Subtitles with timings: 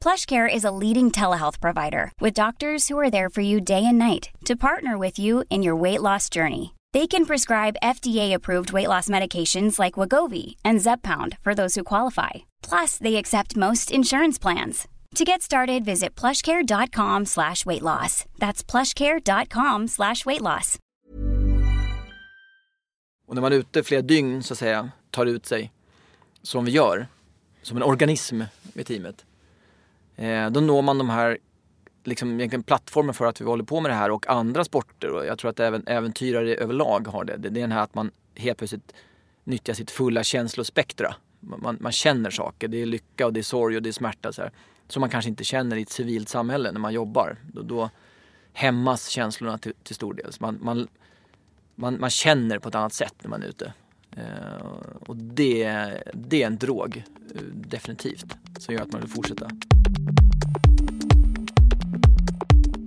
[0.00, 3.98] PlushCare is a leading telehealth provider with doctors who are there for you day and
[3.98, 6.74] night to partner with you in your weight loss journey.
[6.94, 12.30] They can prescribe FDA-approved weight loss medications like Wagovi and Zepbound for those who qualify.
[12.62, 14.88] Plus, they accept most insurance plans.
[15.16, 18.24] To get started, visit plushcare.com slash weight loss.
[18.38, 20.78] That's plushcare.com slash weight loss.
[23.30, 25.72] När man ute flera dygn så att säga, tar ut sig
[26.42, 27.06] som vi gör,
[27.62, 29.24] som en organism med teamet.
[30.18, 31.38] Eh, då når man de här
[32.04, 35.26] liksom egentligen plattformen för att vi håller på med det här och andra sporter och
[35.26, 37.36] jag tror att även äventyrare överlag har det.
[37.36, 38.94] Det är den här att man helt plötsligt
[39.44, 41.14] nyttjar sitt fulla känslospektra.
[41.40, 44.32] Man, man känner saker, det är lycka och det är sorg och det är smärta
[44.32, 44.52] så här,
[44.88, 47.36] som man kanske inte känner i ett civilt samhälle när man jobbar.
[47.52, 47.90] Då, då
[48.52, 50.32] hämmas känslorna till, till stor del.
[50.40, 50.88] Man, man,
[51.74, 53.72] man, man, känner på ett annat sätt när man är ute.
[54.18, 54.66] Eh,
[55.06, 55.82] och det,
[56.14, 59.50] det är en drog, eh, definitivt, som gör att man vill fortsätta.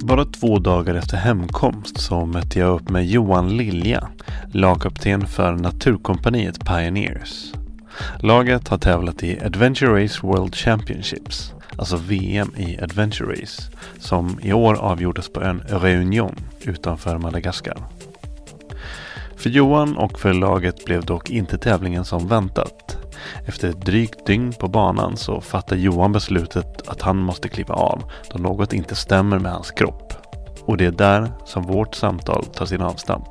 [0.03, 4.07] Bara två dagar efter hemkomst så mötte jag upp med Johan Lilja,
[4.51, 7.53] lagkapten för Naturkompaniet Pioneers.
[8.19, 13.61] Laget har tävlat i Adventure Race World Championships, alltså VM i Adventure Race,
[13.99, 17.77] som i år avgjordes på ön Réunion utanför Madagaskar.
[19.41, 22.97] För Johan och för laget blev dock inte tävlingen som väntat.
[23.45, 28.03] Efter ett drygt dygn på banan så fattar Johan beslutet att han måste kliva av
[28.31, 30.13] då något inte stämmer med hans kropp.
[30.65, 33.27] Och det är där som vårt samtal tar sin avstamp.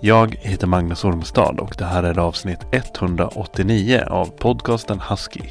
[0.00, 5.44] Jag heter Magnus Ormstad och det här är avsnitt 189 av podcasten Husky.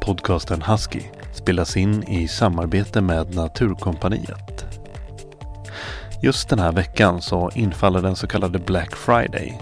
[0.00, 1.02] Podcasten Husky
[1.32, 4.67] spelas in i samarbete med Naturkompaniet.
[6.20, 9.58] Just den här veckan så infaller den så kallade Black Friday.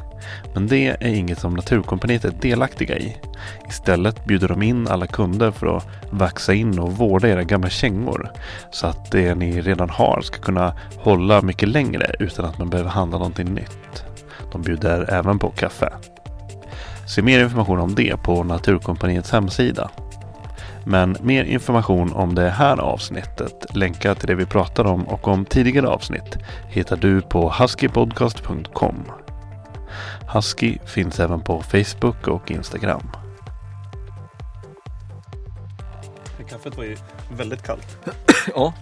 [0.54, 3.16] Men det är inget som Naturkompaniet är delaktiga i.
[3.68, 8.32] Istället bjuder de in alla kunder för att vaxa in och vårda era gamla kängor.
[8.70, 12.90] Så att det ni redan har ska kunna hålla mycket längre utan att man behöver
[12.90, 14.04] handla någonting nytt.
[14.52, 15.92] De bjuder även på kaffe.
[17.08, 19.90] Se mer information om det på Naturkompaniets hemsida.
[20.88, 25.44] Men mer information om det här avsnittet, länkar till det vi pratar om och om
[25.44, 26.36] tidigare avsnitt
[26.68, 29.04] hittar du på huskypodcast.com.
[30.34, 33.10] Husky finns även på Facebook och Instagram.
[36.48, 36.96] Kaffet var ju
[37.30, 37.98] väldigt kallt.
[38.54, 38.74] ja.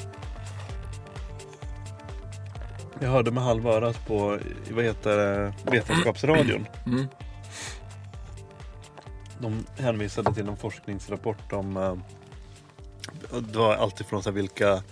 [3.01, 4.39] Jag hörde med halva örat på
[4.71, 6.67] vad heter det, Vetenskapsradion.
[6.87, 7.07] Mm.
[9.45, 11.97] De hänvisade till en forskningsrapport om uh,
[13.41, 14.83] det var alltifrån så här, vilka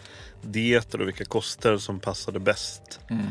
[0.43, 3.01] dieter och vilka koster som passade bäst.
[3.11, 3.27] Mm.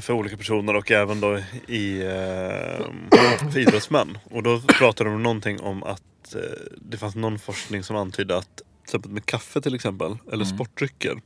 [0.00, 4.18] För olika personer och även då i, uh, för idrottsmän.
[4.30, 6.42] Och då pratade de någonting om att uh,
[6.76, 10.56] det fanns någon forskning som antydde att till exempel med kaffe till exempel, eller mm.
[10.56, 11.20] sportdrycker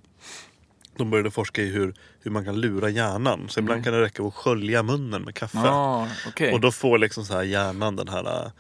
[0.97, 3.49] de började forska i hur, hur man kan lura hjärnan.
[3.49, 3.85] Så ibland mm.
[3.85, 5.59] kan det räcka att skölja munnen med kaffe.
[5.59, 6.53] Ah, okay.
[6.53, 8.51] Och då får liksom så här hjärnan den här,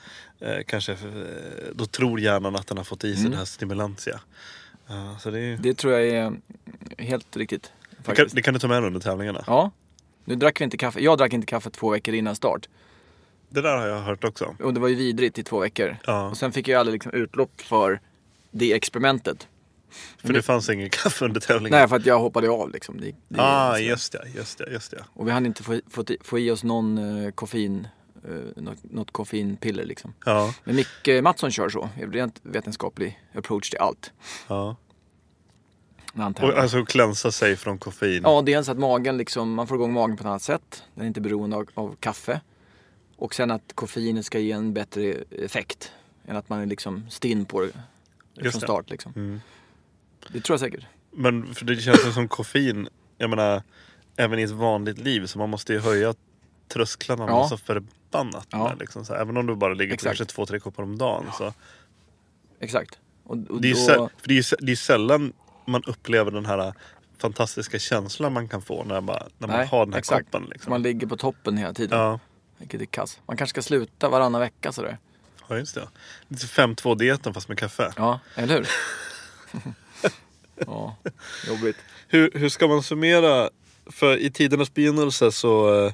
[0.40, 0.96] eh, kanske,
[1.72, 3.30] då tror hjärnan att den har fått i sig mm.
[3.30, 4.20] den här stimulantia.
[4.90, 5.56] Uh, så det, är...
[5.56, 6.32] det tror jag är
[6.98, 7.72] helt riktigt.
[8.06, 9.44] Det kan, det kan, du ta med dig under tävlingarna.
[9.46, 9.70] Ja.
[10.24, 11.00] Nu drack vi inte kaffe.
[11.00, 12.68] Jag drack inte kaffe två veckor innan start.
[13.48, 14.56] Det där har jag hört också.
[14.62, 15.96] Och det var ju vidrigt i två veckor.
[16.06, 16.28] Ja.
[16.28, 18.00] Och sen fick jag aldrig liksom utlopp för
[18.50, 19.48] det experimentet.
[20.18, 21.78] För det fanns ingen kaffe under tävlingen?
[21.78, 23.00] Nej, för att jag hoppade av liksom.
[23.00, 25.04] Det, det, ah, just det, just det, just det.
[25.12, 27.88] Och vi hann inte få, få, få i oss någon uh, koffein,
[28.28, 30.14] uh, något, något koffeinpiller liksom.
[30.24, 30.54] Ja.
[30.64, 34.12] Men Micke Mattsson kör så, rent vetenskaplig approach till allt.
[34.48, 34.76] Ja.
[36.14, 38.22] Och alltså klänsa sig från koffein?
[38.22, 40.82] Ja, dels att magen liksom, man får igång magen på ett annat sätt.
[40.94, 42.40] Den är inte beroende av, av kaffe.
[43.16, 45.92] Och sen att koffeinet ska ge en bättre effekt.
[46.26, 49.12] Än att man är liksom stinn på det från start liksom.
[49.16, 49.40] Mm.
[50.28, 50.84] Det tror jag säkert.
[51.12, 52.88] Men för det känns som koffein,
[53.18, 53.62] jag menar,
[54.16, 56.14] även i ett vanligt liv så man måste ju höja
[56.68, 57.28] trösklarna Ja.
[57.30, 57.48] ja.
[57.48, 58.46] så förbannat.
[58.50, 58.68] Ja.
[58.68, 60.18] Med, liksom, så här, även om du bara ligger på Exakt.
[60.18, 61.26] kanske två, tre koppar om dagen.
[61.38, 61.54] Så.
[62.60, 62.98] Exakt.
[63.24, 65.32] Och, och Det är då, för det är det är sällan
[65.66, 66.74] man upplever den här
[67.18, 70.30] fantastiska känslan man kan få när man, när man Nej, har den här exakt.
[70.30, 70.48] koppen.
[70.50, 70.70] Liksom.
[70.70, 71.98] man ligger på toppen hela tiden.
[71.98, 72.18] Ja,
[72.58, 73.20] Vilket är kass.
[73.26, 74.98] Man kanske ska sluta varannan vecka sådär.
[75.48, 75.88] ja, just det.
[76.28, 77.92] Lite 5-2 dieten fast med kaffe.
[77.96, 78.68] Ja, eller hur?
[80.66, 80.96] ja,
[81.48, 81.76] jobbigt.
[82.08, 83.50] Hur, hur ska man summera?
[83.86, 85.92] För i tidernas begynnelse så eh,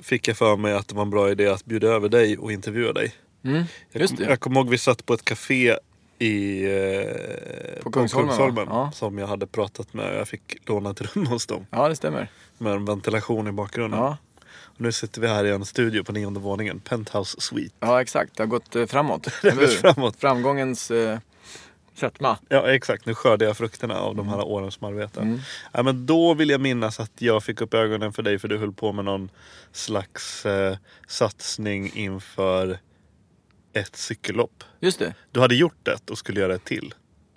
[0.00, 2.52] fick jag för mig att det var en bra idé att bjuda över dig och
[2.52, 3.12] intervjua dig.
[3.44, 5.76] Mm, Jag, kom- jag kommer ihåg vi satt på ett café
[6.18, 8.64] i, eh, På Kungsholmen, va?
[8.68, 8.92] Ja.
[8.94, 10.18] som jag hade pratat med.
[10.18, 12.28] Jag fick låna ett rum hos dem Ja, det stämmer.
[12.58, 14.00] med en ventilation i bakgrunden.
[14.00, 14.16] Ja,
[14.52, 17.74] Och nu sitter vi här i en studio på nionde våningen, Penthouse Suite.
[17.80, 18.36] ja exakt.
[18.36, 19.28] Det har gått eh, framåt.
[19.42, 20.16] Det har gått framåt.
[20.18, 21.18] Framgångens eh,
[21.94, 22.38] sötma.
[22.48, 25.20] Ja exakt, nu skördar jag frukterna av de här åren som arbete.
[25.20, 25.38] Mm.
[25.72, 28.58] Ja, men då vill jag minnas att jag fick upp ögonen för dig för du
[28.58, 29.30] höll på med någon
[29.72, 30.76] slags eh,
[31.08, 32.78] satsning inför
[33.72, 34.64] ett cykellopp.
[34.80, 35.14] Just det.
[35.32, 36.94] Du hade gjort det och skulle göra ett till.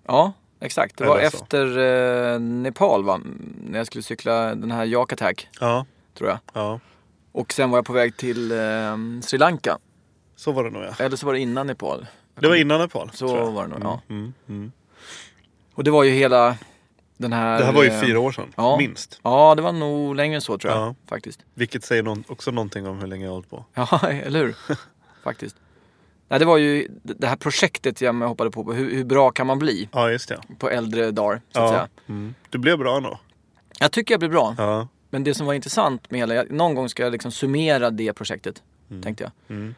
[0.08, 0.98] Ja, exakt.
[0.98, 1.78] Det var Eller efter
[2.34, 3.22] eh, Nepal va?
[3.64, 5.86] När jag skulle cykla den här Yak Attack, Ja,
[6.18, 6.40] tror jag.
[6.54, 6.80] ja.
[7.32, 9.78] Och sen var jag på väg till eh, Sri Lanka.
[10.36, 11.04] Så var det nog ja.
[11.06, 12.06] Eller så var det innan Nepal.
[12.36, 13.12] Det var innan Nepal.
[13.14, 14.02] Så var det nog, ja.
[14.10, 14.72] Mm, mm.
[15.74, 16.58] Och det var ju hela
[17.18, 17.58] den här...
[17.60, 18.78] Det här var ju eh, fyra år sedan, ja.
[18.78, 19.20] minst.
[19.24, 20.82] Ja, det var nog längre än så tror jag.
[20.82, 20.96] Ja.
[21.08, 21.40] Faktiskt.
[21.54, 23.66] Vilket säger någon, också någonting om hur länge jag har hållit på.
[23.74, 24.56] Ja, eller hur?
[25.24, 25.56] Faktiskt.
[26.30, 28.74] Nej, det var ju det här projektet jag hoppade på.
[28.74, 30.40] Hur, hur bra kan man bli Ja, just det.
[30.60, 31.70] på äldre dagar, så att Ja.
[31.72, 31.88] säga.
[32.10, 32.36] Mm.
[32.50, 33.20] Du blev bra ändå.
[33.80, 34.56] Jag tycker jag blev bra.
[34.58, 34.88] Ja.
[35.10, 38.14] Men det som var intressant med hela, jag- någon gång ska jag liksom summera det
[38.14, 38.64] projektet,
[39.04, 39.32] tänkte jag.
[39.58, 39.76] Mm.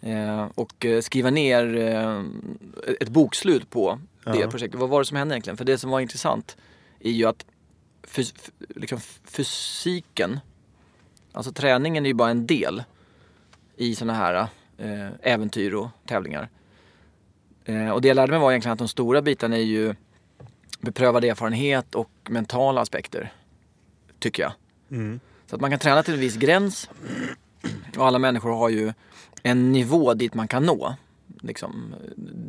[0.00, 2.24] Eh, och eh, skriva ner eh,
[3.00, 4.80] ett bokslut på det projektet.
[4.80, 5.56] Vad var det som hände egentligen?
[5.56, 6.56] För det som var intressant
[7.00, 7.46] är ju att
[8.02, 10.40] fys- liksom fysiken,
[11.32, 12.82] alltså träningen är ju bara en del
[13.76, 14.46] i sådana här
[15.22, 16.48] äventyr och tävlingar.
[17.94, 19.94] Och det jag lärde mig var egentligen att de stora bitarna är ju
[20.80, 23.32] beprövad erfarenhet och mentala aspekter.
[24.18, 24.52] Tycker jag.
[24.90, 25.20] Mm.
[25.46, 26.90] Så att man kan träna till en viss gräns.
[27.96, 28.92] Och alla människor har ju
[29.42, 30.94] en nivå dit man kan nå.
[31.40, 31.94] Liksom,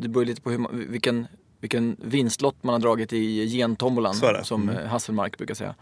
[0.01, 1.27] det beror lite på hur man, vilken,
[1.59, 4.13] vilken vinstlott man har dragit i gentombolan.
[4.43, 4.77] Som Mm.
[4.77, 5.75] eh, Hasselmark brukar säga.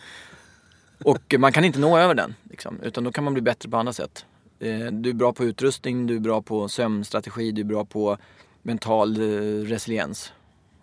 [1.04, 2.34] och man kan inte nå över den.
[2.50, 4.24] Liksom, utan då kan man bli bättre på andra sätt.
[4.58, 8.18] Eh, Du är bra på utrustning, du är bra på sömnstrategi, du är bra på
[8.62, 10.32] mental eh, resiliens.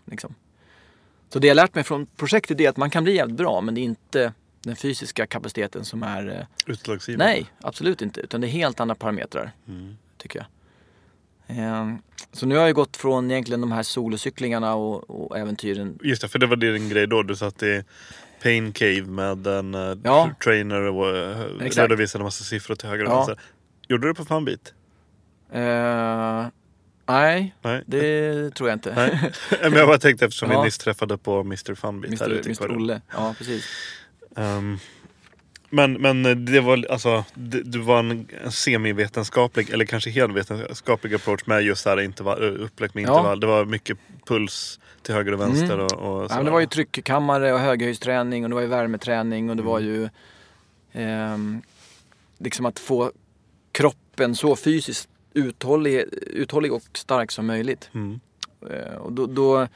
[0.06, 0.36] Liksom.
[1.30, 3.76] Så det jag lärt mig från projektet är att man kan bli jävligt bra men
[3.76, 4.34] det är inte
[4.68, 6.28] den fysiska kapaciteten som är...
[6.30, 7.26] eh, Utslagsgivande.
[7.26, 8.22] Nej, absolut inte.
[8.22, 9.98] Utan det är helt andra parametrar, Mm.
[10.18, 10.48] tycker jag.
[11.58, 11.98] Ehm,
[12.32, 16.00] Så nu har jag gått från egentligen de här solocyklingarna och, och äventyren.
[16.04, 17.24] Just det, för det var din grej då.
[17.24, 17.84] Du satt i
[18.44, 20.30] Pain Cave med en eh, Ja.
[20.44, 21.78] trainer och uh, Exakt.
[21.78, 23.16] redovisade en massa siffror till höger och Ja.
[23.16, 23.40] vänster.
[23.88, 24.74] Gjorde du det på Funbeat?
[25.52, 26.48] Eh,
[27.08, 27.84] nej, Nej.
[27.88, 28.94] det tror jag inte.
[28.96, 29.32] Nej.
[29.62, 30.60] Men jag bara tänkte eftersom Ja.
[30.62, 32.76] vi nyss träffade på Mr Funbeat här Mr, ute i Mr.
[32.78, 33.66] Olle, ja precis.
[34.38, 34.78] Ehm,
[35.70, 41.46] men, men det var alltså, det, det var en, en semivetenskaplig eller kanske helvetenskaplig approach
[41.46, 43.08] med just det här intervall, upplägg med Ja.
[43.08, 43.18] Mm.
[43.18, 43.40] intervall.
[43.40, 47.54] Det var mycket puls till höger och vänster och, och Ja, det var ju tryckkammare
[47.54, 50.10] och höghöjdsträning och det var ju värmeträning och det var ju
[50.94, 51.62] ehm,
[52.38, 53.12] liksom att få
[53.72, 57.90] kroppen så fysiskt uthållig, uthållig och stark som möjligt.
[57.94, 58.20] Mm.
[58.72, 59.68] Eh, och då, då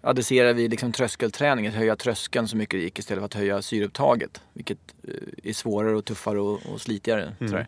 [0.00, 3.62] adresserar vi liksom tröskelträning, att höja tröskeln så mycket det gick istället för att höja
[3.62, 4.42] syreupptaget.
[4.52, 7.32] Vilket eh, är svårare och tuffare och, och slitigare.
[7.38, 7.66] Sådär.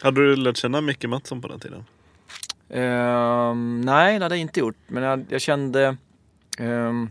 [0.00, 1.84] Hade du lärt känna Micke Mattsson på den tiden?
[2.68, 4.76] Ehm, nej, det hade jag inte gjort.
[4.86, 5.96] Men jag, jag kände
[6.58, 7.10] ehm,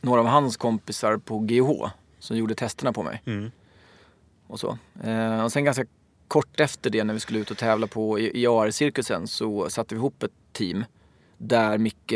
[0.00, 3.22] några av hans kompisar på GH som gjorde testerna på mig.
[3.26, 3.50] Mm.
[4.46, 4.78] Och, så.
[5.04, 5.86] Ehm, och sen ganska
[6.28, 9.94] kort efter det när vi skulle ut och tävla på i, i AR-cirkusen så satte
[9.94, 10.84] vi ihop ett team
[11.38, 12.12] där Micke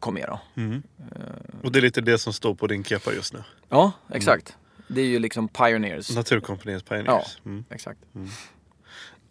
[0.00, 0.28] kom med.
[0.28, 0.40] Då.
[0.62, 0.82] Mm.
[1.62, 3.42] Och det är lite det som står på din kepa just nu.
[3.68, 4.56] Ja, exakt.
[4.88, 6.16] Det är ju liksom pioneers.
[6.16, 7.38] Naturkompaniets Pioneers.
[7.46, 7.64] Mm.
[7.70, 8.00] Exakt.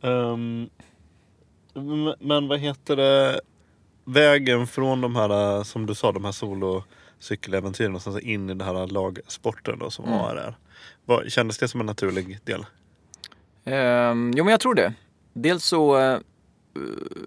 [0.04, 0.70] Ehm,
[1.76, 3.42] m- men vad heter det?
[4.06, 8.50] Vägen från de här, eh, som du sa, de här solocykeläventyren och sen så in
[8.50, 10.18] i den här lagsporten då som Mm.
[10.20, 10.56] var där.
[11.06, 12.66] Vad, kändes det som en naturlig del?
[13.66, 14.94] Ehm, jo men jag tror det.
[15.34, 16.20] Dels så eh,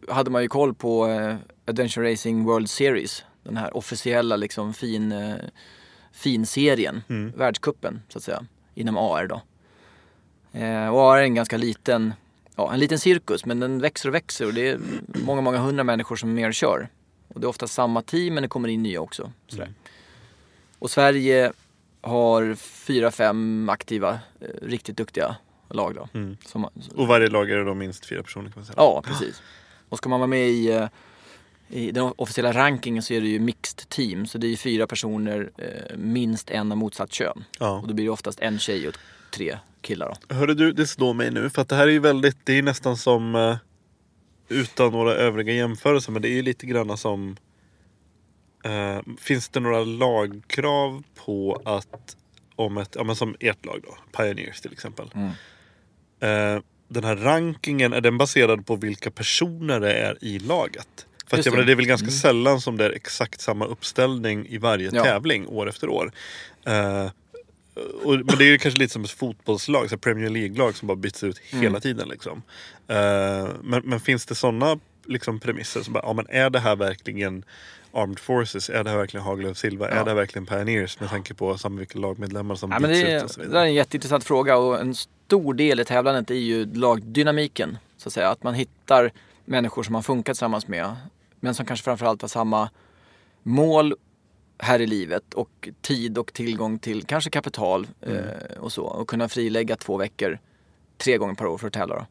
[0.08, 1.36] hade man ju koll på uh,
[1.66, 3.24] Adventure Racing World Series.
[3.42, 5.34] Den här officiella liksom fin, uh,
[6.12, 7.02] finserien.
[7.08, 7.32] Mm.
[7.36, 8.46] Världskuppen så att säga.
[8.74, 9.42] Inom AR då.
[10.54, 12.12] Eh, och AR är en ganska liten,
[12.56, 15.84] ja en liten cirkus men den växer och växer och det är många, många hundra
[15.84, 16.88] människor som mer kör.
[17.28, 19.32] Och det är ofta samma team men det kommer in nya också.
[19.46, 19.72] Sådär.
[20.78, 21.52] Och Sverige
[22.00, 25.36] har fyra, fem aktiva, eh, riktigt duktiga
[25.68, 26.08] lag då.
[26.14, 26.36] Mm.
[26.46, 28.74] Som, Och varje lag är det då minst fyra personer kan man säga.
[28.76, 29.42] ja, precis.
[29.88, 30.88] Och ska man vara med i, eh,
[31.68, 34.26] i den officiella rankingen så är det ju mixed team.
[34.26, 37.44] Så det är ju fyra personer, eh, minst en av motsatt kön.
[37.58, 37.78] Ja.
[37.78, 38.94] Och då blir det oftast en tjej och
[39.30, 40.34] tre killar då.
[40.34, 42.62] Hörru du, det slår mig nu för att det här är ju väldigt, det är
[42.62, 43.56] nästan som eh,
[44.48, 47.36] utan några övriga jämförelser men det är ju lite grann som
[48.64, 52.16] eh, Finns det några lagkrav på att
[52.56, 55.10] om ett, ja men som ert lag då, Pioneers till exempel.
[55.14, 55.30] Mm.
[56.20, 61.06] Eh, den här rankingen, är den baserad på vilka personer det är i laget?
[61.26, 64.46] För att jag menar, det är väl ganska sällan som det är exakt samma uppställning
[64.48, 65.02] i varje Ja.
[65.04, 66.12] tävling år efter år.
[66.66, 67.06] Eh,
[68.04, 70.96] och, men det är ju kanske lite som ett fotbollslag, så Premier League-lag som bara
[70.96, 71.62] byts ut Mm.
[71.62, 72.08] hela tiden.
[72.08, 72.42] Liksom.
[72.88, 75.80] Eh, men, men finns det sådana liksom, premisser?
[75.82, 77.44] Som bara, ja, men är det här verkligen
[77.94, 78.70] Armed Forces?
[78.70, 79.88] Är det här verkligen Haglöf Silva?
[79.90, 79.94] Ja.
[79.94, 81.00] Är det här verkligen Pioneers?
[81.00, 83.62] Med tanke på samma vilka lagmedlemmar som Ja, byts det, ut och så det vidare.
[83.62, 87.78] är en jätteintressant fråga och en stor del i tävlandet är ju lagdynamiken.
[87.96, 88.30] Så att säga.
[88.30, 89.12] Att man hittar
[89.44, 90.96] människor som man funkar tillsammans med.
[91.40, 92.70] Men som kanske framförallt har samma
[93.42, 93.94] mål
[94.58, 98.84] här i livet och tid och tillgång till kanske kapital eh, och så.
[98.84, 100.38] Och kunna frilägga två veckor
[100.98, 102.06] tre gånger per år för att tävla.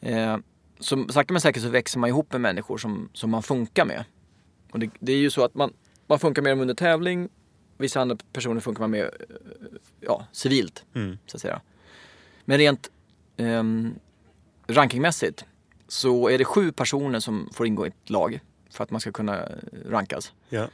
[0.00, 0.36] Eh,
[0.80, 4.04] så sakta men säkert så växer man ihop med människor som, som man funkar med.
[4.74, 5.72] Och det, det är ju så att man,
[6.06, 7.28] man funkar med dem under tävling.
[7.78, 9.08] Vissa andra personer funkar man med eh,
[10.00, 11.18] ja, civilt, Mm.
[11.26, 11.60] så att säga.
[12.44, 12.90] Men rent
[13.36, 13.94] ehm,
[14.66, 15.44] rankingmässigt
[15.88, 18.40] så är det sju personer som får ingå i ett lag
[18.70, 19.48] för att man ska kunna eh,
[19.88, 20.32] rankas.
[20.48, 20.68] Ja.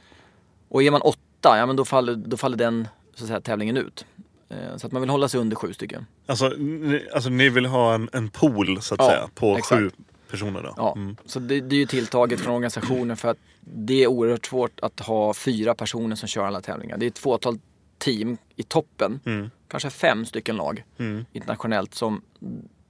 [0.69, 3.77] Och är man åtta, ja men då faller, då faller den så att säga, tävlingen
[3.77, 4.05] ut.
[4.49, 6.05] Eh, Så att man vill hålla sig under sju stycken.
[6.25, 9.79] Alltså, ni, alltså ni vill ha en, en pool så att Ja, säga på exakt.
[9.81, 9.91] sju
[10.31, 10.73] personer då?
[10.77, 11.15] Ja, Mm.
[11.25, 14.99] så det, det är ju tilltaget från organisationen för att det är oerhört svårt att
[14.99, 16.97] ha fyra personer som kör alla tävlingar.
[16.97, 17.59] Det är ett fåtal
[17.97, 19.49] team i toppen, Mm.
[19.67, 21.25] kanske fem stycken lag Mm.
[21.33, 22.21] internationellt som,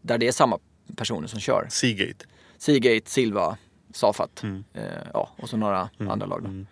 [0.02, 0.60] där det är samma
[0.96, 1.68] personer som kör.
[1.70, 2.26] Seagate.
[2.58, 3.58] Seagate, Silva,
[3.94, 4.64] Safat Mm.
[4.74, 4.84] eh,
[5.14, 6.42] ja, och så några andra lag.
[6.44, 6.48] Då.
[6.48, 6.68] Mm.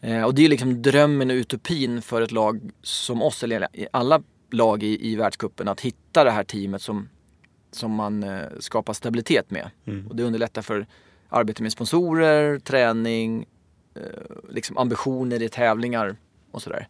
[0.00, 4.22] Eh, och det är liksom drömmen och utopin för ett lag som oss, eller alla
[4.50, 7.08] lag i, i världscupen, att hitta det här teamet som,
[7.74, 9.70] som man eh, skapar stabilitet med.
[9.84, 10.06] Mm.
[10.06, 10.86] Och det underlättar för
[11.28, 13.46] arbete med sponsorer, träning,
[13.94, 14.02] eh,
[14.50, 16.16] liksom ambitioner i tävlingar
[16.50, 16.88] och sådär.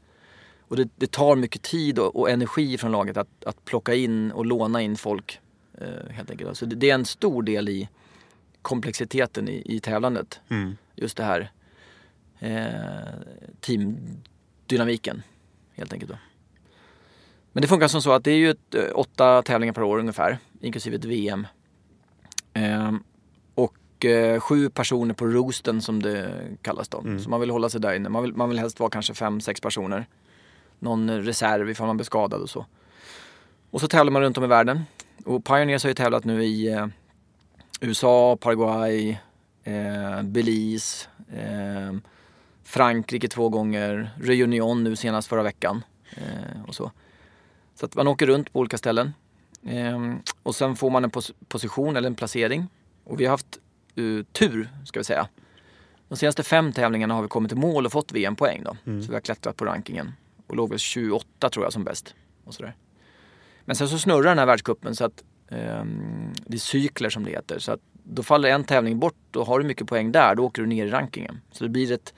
[0.69, 4.33] Och det, det tar mycket tid och, och energi från laget att, att plocka in
[4.33, 5.41] och låna in folk
[5.79, 6.57] eh, helt enkelt.
[6.57, 7.89] Så det, det är en stor del i
[8.63, 10.41] komplexiteten i, i tävlandet.
[10.49, 10.77] Mm.
[10.97, 11.51] Just det här
[12.39, 13.15] eh,
[13.61, 15.23] teamdynamiken
[15.73, 16.11] helt enkelt.
[16.11, 16.19] Då.
[17.55, 19.99] Men det funkar som så att det är ju ett, eh, åtta tävlingar per år
[19.99, 21.47] ungefär, inklusive ett VM.
[22.55, 23.03] Ehm,
[23.55, 26.31] och eh, sju personer på roosten som det
[26.63, 26.99] kallas då.
[26.99, 27.21] Mm.
[27.21, 28.09] Så man vill hålla sig där inne.
[28.09, 30.07] Man vill, man vill helst vara kanske fem, sex personer.
[30.79, 32.67] Någon reserv ifall man blir skadad och så.
[33.71, 34.85] Och så tävlar man runt om i världen.
[35.25, 36.87] Och Pioneers har ju tävlat nu i eh,
[37.81, 39.19] USA, Paraguay,
[39.65, 41.97] eh, Belize, eh,
[42.65, 45.83] Frankrike två gånger, Reunion nu senast förra veckan.
[46.11, 46.93] Eh, och så.
[47.75, 49.15] Så att man åker runt på olika ställen.
[49.67, 52.67] Eh, och sen får man en pos- position eller en placering.
[53.05, 53.59] Och vi har haft
[53.97, 55.29] eh, tur, ska vi säga.
[56.09, 58.77] De senaste fem tävlingarna har vi kommit i mål och fått VM-poäng då.
[59.03, 60.13] Så vi har klättrat på rankingen.
[60.47, 62.15] Och låg väl 28 tror jag som bäst.
[62.45, 62.75] Och sådär.
[63.65, 67.31] Men sen så snurrar den här världscupen så att ehm, det är cykler som det
[67.31, 67.59] heter.
[67.59, 70.63] Så att då faller en tävling bort och har du mycket poäng där, då åker
[70.63, 71.41] du ner i rankingen.
[71.53, 72.15] Så det blir ett,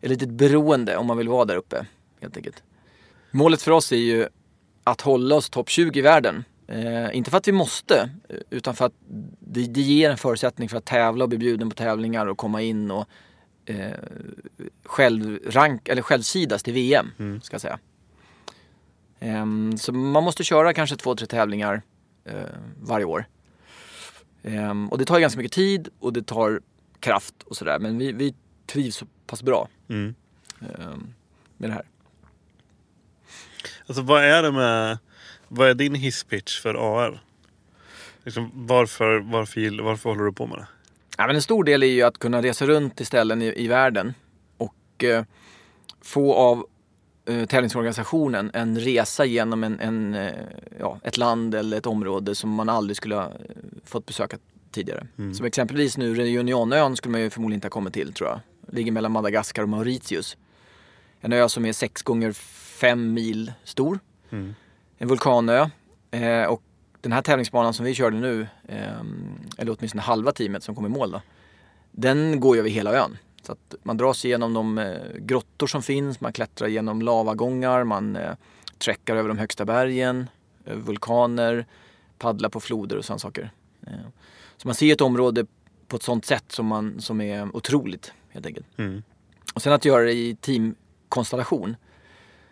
[0.00, 1.86] ett litet beroende om man vill vara där uppe,
[2.20, 2.62] helt enkelt.
[3.30, 4.28] Målet för oss är ju
[4.86, 6.44] att hålla oss topp 20 i världen.
[6.68, 8.92] Eh, inte för att vi måste, eh, utan för att
[9.40, 12.62] det, det ger en förutsättning för att tävla och bli bjuden på tävlingar och komma
[12.62, 13.08] in och
[13.64, 13.92] eh,
[14.84, 17.78] självrank, eller självsidas till VM, ska jag säga.
[19.20, 21.82] Ehm, så man måste köra kanske två, tre tävlingar
[22.24, 22.34] eh,
[22.82, 23.24] varje år.
[24.42, 26.60] Ehm, och det tar ganska mycket tid och det tar
[27.00, 27.78] kraft och sådär.
[27.78, 28.34] Men vi, vi
[28.66, 30.14] trivs så pass bra Mm.
[30.60, 31.14] ehm,
[31.56, 31.84] med det här.
[33.86, 34.98] Alltså vad är det med,
[35.48, 37.20] vad är din hisspitch för AR?
[38.24, 40.66] Liksom, varför, varför, varför håller du på med det?
[41.18, 43.68] Ja, men en stor del är ju att kunna resa runt till ställen i, i
[43.68, 44.14] världen
[44.56, 45.24] och eh,
[46.02, 46.66] få av
[47.28, 50.32] eh, tävlingsorganisationen en resa genom en, en, eh,
[50.78, 53.30] ja, ett land eller ett område som man aldrig skulle ha eh,
[53.84, 54.38] fått besöka
[54.70, 55.06] tidigare.
[55.34, 58.40] Som exempelvis nu Reunionön skulle man ju förmodligen inte ha kommit till tror jag.
[58.74, 60.36] Ligger mellan Madagaskar och Mauritius.
[61.20, 62.32] En ö som är sex gånger
[62.76, 63.98] fem mil stor.
[64.98, 65.68] En vulkanö.
[66.10, 66.62] Eh, och
[67.00, 69.00] den här tävlingsbanan som vi körde nu, eh,
[69.58, 71.20] eller åtminstone halva teamet som kom i mål då.
[71.90, 73.18] Den går ju över hela ön.
[73.42, 77.84] Så att man drar sig igenom de eh, grottor som finns, man klättrar genom lavagångar,
[77.84, 78.34] man eh,
[78.78, 80.28] trekkar över de högsta bergen,
[80.64, 81.66] över vulkaner,
[82.18, 83.50] paddlar på floder och sådana saker.
[83.86, 83.92] Eh,
[84.56, 85.46] så man ser ett område
[85.88, 88.66] på ett sådant sätt som, man, som är otroligt helt enkelt.
[88.76, 89.02] Mm.
[89.54, 91.76] Och sen att göra det i teamkonstellation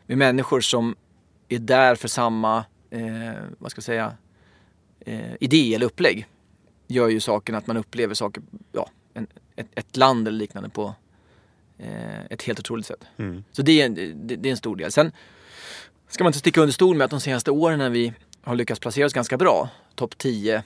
[0.06, 0.96] med människor som
[1.48, 4.16] är där för samma, eh, vad ska jag säga,
[5.00, 6.26] eh, idé eller upplägg
[6.86, 8.42] gör ju saken att man upplever saker,
[8.72, 10.94] ja, en, ett, ett land eller liknande på
[11.78, 13.04] eh, ett helt otroligt sätt.
[13.16, 13.44] Mm.
[13.52, 13.94] Så det är, en-
[14.26, 14.92] det, det är en stor del.
[14.92, 15.12] Sen
[16.08, 18.80] ska man inte sticka under stol med att de senaste åren när vi har lyckats
[18.80, 20.62] placera oss ganska bra, topp 10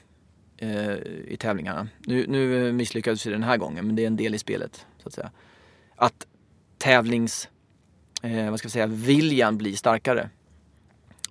[0.57, 0.93] eh,
[1.27, 1.89] i tävlingarna.
[1.99, 4.87] Nu, nu misslyckades vi den här gången, men det är en del i spelet.
[5.03, 5.31] så att säga.
[5.97, 6.27] Att
[6.79, 7.49] tävlings,
[8.23, 10.31] eh, vad ska jag säga, viljan blir starkare.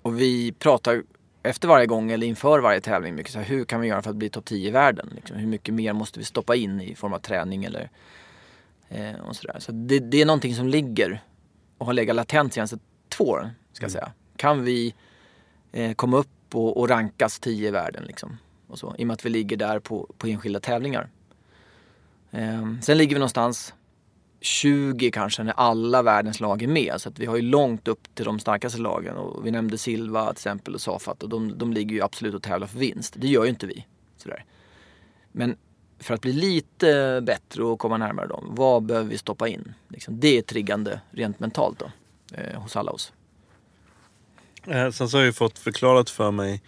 [0.01, 1.03] Och vi pratar
[1.43, 4.09] efter varje gång eller inför varje tävling mycket så här, hur kan vi göra för
[4.09, 5.11] att bli topp 10 i världen?
[5.15, 7.89] Liksom, hur mycket mer måste vi stoppa in i form av träning eller
[8.89, 9.59] eh, och sådär.
[9.59, 11.23] Så det, det är någonting som ligger
[11.77, 12.77] och har legat latent senaste
[13.09, 14.11] två åren, ska jag säga.
[14.35, 14.93] Kan vi
[15.71, 18.37] eh, komma upp och, och rankas 10 i världen liksom?
[18.67, 21.09] Och så, I och med att vi ligger där på, på enskilda tävlingar.
[22.31, 23.73] Eh, sen ligger vi någonstans
[24.41, 26.93] 20 kanske när alla världens lag är med.
[26.97, 29.17] Så att vi har ju långt upp till de starkaste lagen.
[29.17, 32.43] Och vi nämnde Silva till exempel och Safat och de, de ligger ju absolut och
[32.43, 33.13] tävlar för vinst.
[33.17, 33.85] Det gör ju inte vi.
[34.17, 34.45] Sådär.
[35.31, 35.57] Men
[35.99, 39.73] för att bli lite bättre och komma närmare dem, vad behöver vi stoppa in?
[39.87, 41.91] Liksom, det är triggande rent mentalt då,
[42.37, 43.13] eh, hos alla oss.
[44.67, 46.61] Eh, sen så har jag ju fått förklarat för mig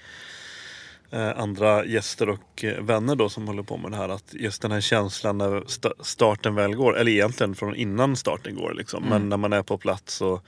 [1.12, 4.72] andra gäster och eh, vänner då som håller på med det här att just den
[4.72, 9.30] här känslan när sta- starten väl går, eller egentligen från innan starten går liksom, men
[9.30, 10.46] när man är på plats och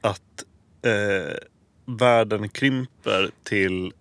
[0.00, 0.44] att
[0.82, 1.36] eh,
[1.84, 3.92] världen krymper till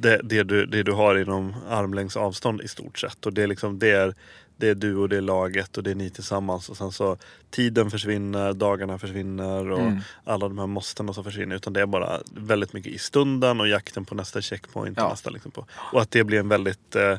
[0.00, 3.26] det, det, du, det du har inom armlängds avstånd i stort sett.
[3.26, 4.14] Och det är, liksom, det, är,
[4.56, 6.68] det är du och det är laget och det är ni tillsammans.
[6.68, 7.16] Och sen så
[7.50, 10.00] tiden försvinner, dagarna försvinner och Mm.
[10.24, 11.56] alla de här måsten som försvinner.
[11.56, 14.98] Utan det är bara väldigt mycket i stunden och jakten på nästa checkpoint.
[14.98, 15.08] Ja.
[15.08, 15.66] nästa, liksom på.
[15.92, 16.96] och att det blir en väldigt...
[16.96, 17.18] Eh, eh,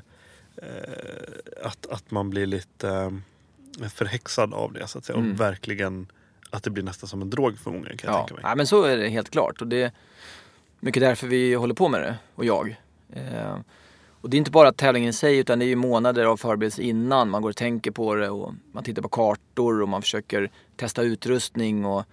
[1.64, 2.90] att, att man blir lite
[3.82, 5.18] eh, förhäxad av det så att säga.
[5.20, 5.32] Mm.
[5.32, 6.08] Och verkligen
[6.50, 8.18] att det blir nästan som en drog för många kan jag Ja.
[8.20, 8.42] tänka mig.
[8.44, 9.62] ja, men så är det helt klart.
[9.62, 9.92] Och det är
[10.80, 12.76] mycket därför vi håller på med det, och jag.
[13.14, 13.56] Eh,
[14.28, 16.82] och det är inte bara tävlingen i sig, utan det är ju månader av förberedelse
[16.82, 17.30] innan.
[17.30, 21.02] Man går och tänker på det och man tittar på kartor och man försöker testa
[21.02, 22.06] utrustning och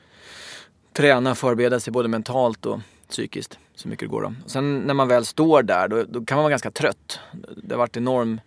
[0.92, 4.22] träna och förbereda sig både mentalt och psykiskt så mycket det går.
[4.22, 4.35] Då.
[4.44, 7.18] Och sen när man väl står där, då, då kan man vara ganska trött.
[7.57, 8.40] Det har varit enorm,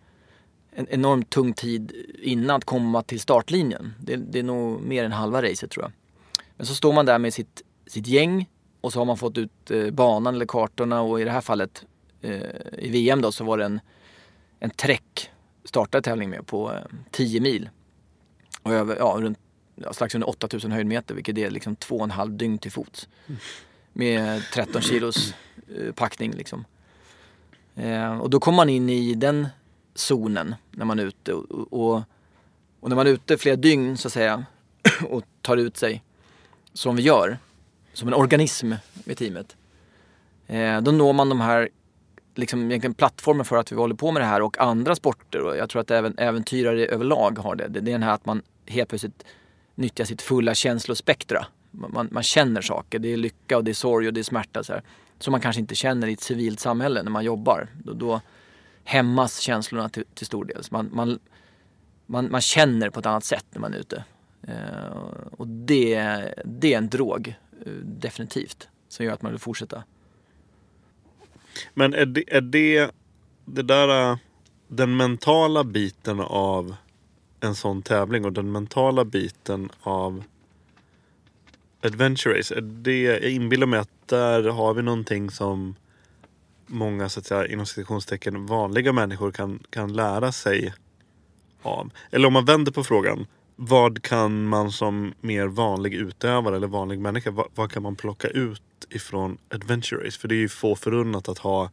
[0.71, 3.93] en enormt tung tid innan att komma till startlinjen.
[3.99, 5.91] Det, det är nog mer än halva racet tror jag.
[6.57, 8.49] Men så står man där med sitt, sitt gäng
[8.81, 11.85] och så har man fått ut eh, banan eller kartorna och i det här fallet
[12.21, 12.39] Eh,
[12.77, 13.79] i VM då så var det en,
[14.59, 15.31] en träck
[15.63, 17.69] startade tävling med på eh, 10 mil.
[18.61, 19.39] Och över, ja, runt,
[19.75, 23.07] ja, strax under 8000 höjdmeter vilket är liksom två och en halv dygn till fots.
[23.93, 25.33] Med 13 kilos
[25.77, 26.65] eh, packning liksom.
[27.75, 29.47] Eh, och då kommer man in i den
[29.95, 32.03] zonen när man är ute och, och,
[32.79, 34.45] och när man är ute flera dygn så att säga
[35.09, 36.03] och tar ut sig
[36.73, 37.37] som vi gör,
[37.93, 38.73] som en organism
[39.05, 39.55] med teamet.
[40.47, 41.69] Eh, då når man de här
[42.37, 45.41] liksom egentligen plattformen för att vi håller på med det här och andra sporter.
[45.41, 47.67] Och jag tror att även äventyrare överlag har det.
[47.67, 49.25] Det är den här att man helt plötsligt
[49.75, 51.45] nyttjar sitt fulla känslospektra.
[51.71, 52.99] Man, man, känner saker.
[52.99, 54.63] Det är lycka och det är sorg och det är smärta.
[54.63, 54.81] Så här,
[55.19, 57.67] som man kanske inte känner i ett civilt samhälle när man jobbar.
[57.83, 58.21] Då, då
[58.83, 60.63] hämmas känslorna till, till stor del.
[60.71, 61.19] Man, man,
[62.05, 64.03] man, man känner på ett annat sätt när man är ute.
[64.41, 64.97] Eh,
[65.31, 65.95] och det,
[66.45, 69.83] det är en drog, eh, definitivt, som gör att man vill fortsätta.
[71.77, 72.91] Men är det, är det
[73.45, 74.17] det där äh,
[74.67, 76.75] den mentala biten av
[77.39, 80.23] en sån tävling och den mentala biten av
[81.83, 82.55] Adventure Race.
[82.55, 85.75] Är det, jag inbillar mig att där har vi någonting som
[86.67, 90.73] många så att säga, inom citationstecken vanliga människor kan, kan lära sig
[91.61, 91.91] av.
[92.11, 93.25] Eller om man vänder på frågan.
[93.59, 98.27] Vad kan man som mer vanlig utövare eller vanlig människa, vad, vad kan man plocka
[98.27, 100.19] ut ifrån Adventure Race?
[100.19, 101.69] För det är ju få förunnat att ha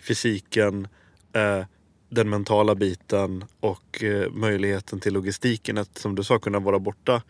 [0.00, 0.88] fysiken,
[1.32, 1.64] eh,
[2.08, 5.78] den mentala biten och eh, möjligheten till logistiken.
[5.78, 7.22] Att som du sa kunna vara borta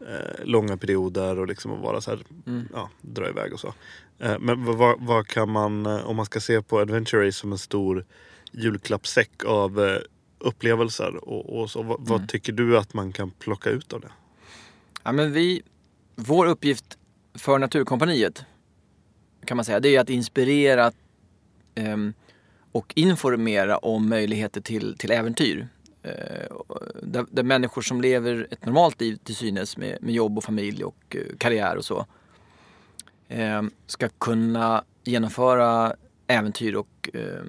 [0.00, 2.68] eh, långa perioder och liksom vara så här, Mm.
[2.72, 3.74] ja, dra iväg och så.
[4.18, 7.38] Eh, men vad, vad, vad kan man, eh, om man ska se på Adventure Race
[7.38, 8.04] som en stor
[8.52, 9.98] julklappssäck av eh,
[10.38, 12.26] upplevelser och, och så, vad, vad Mm.
[12.28, 14.10] tycker du att man kan plocka ut av det?
[15.02, 15.62] Ja, men vi,
[16.16, 16.98] vår uppgift
[17.34, 18.44] för Naturkompaniet
[19.44, 20.92] kan man säga, det är att inspirera
[21.74, 22.12] ehm,
[22.72, 25.68] och informera om möjligheter till, till äventyr.
[26.02, 26.56] Eh,
[27.02, 30.84] där, där, människor som lever ett normalt liv till synes med, med jobb och familj
[30.84, 32.06] och eh, karriär och så
[33.28, 35.94] eh, ska kunna genomföra
[36.26, 37.44] äventyr och eh,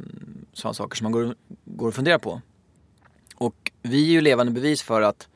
[0.54, 2.42] sådana saker som man går, går och funderar på.
[3.82, 5.28] Vi är ju levande bevis för att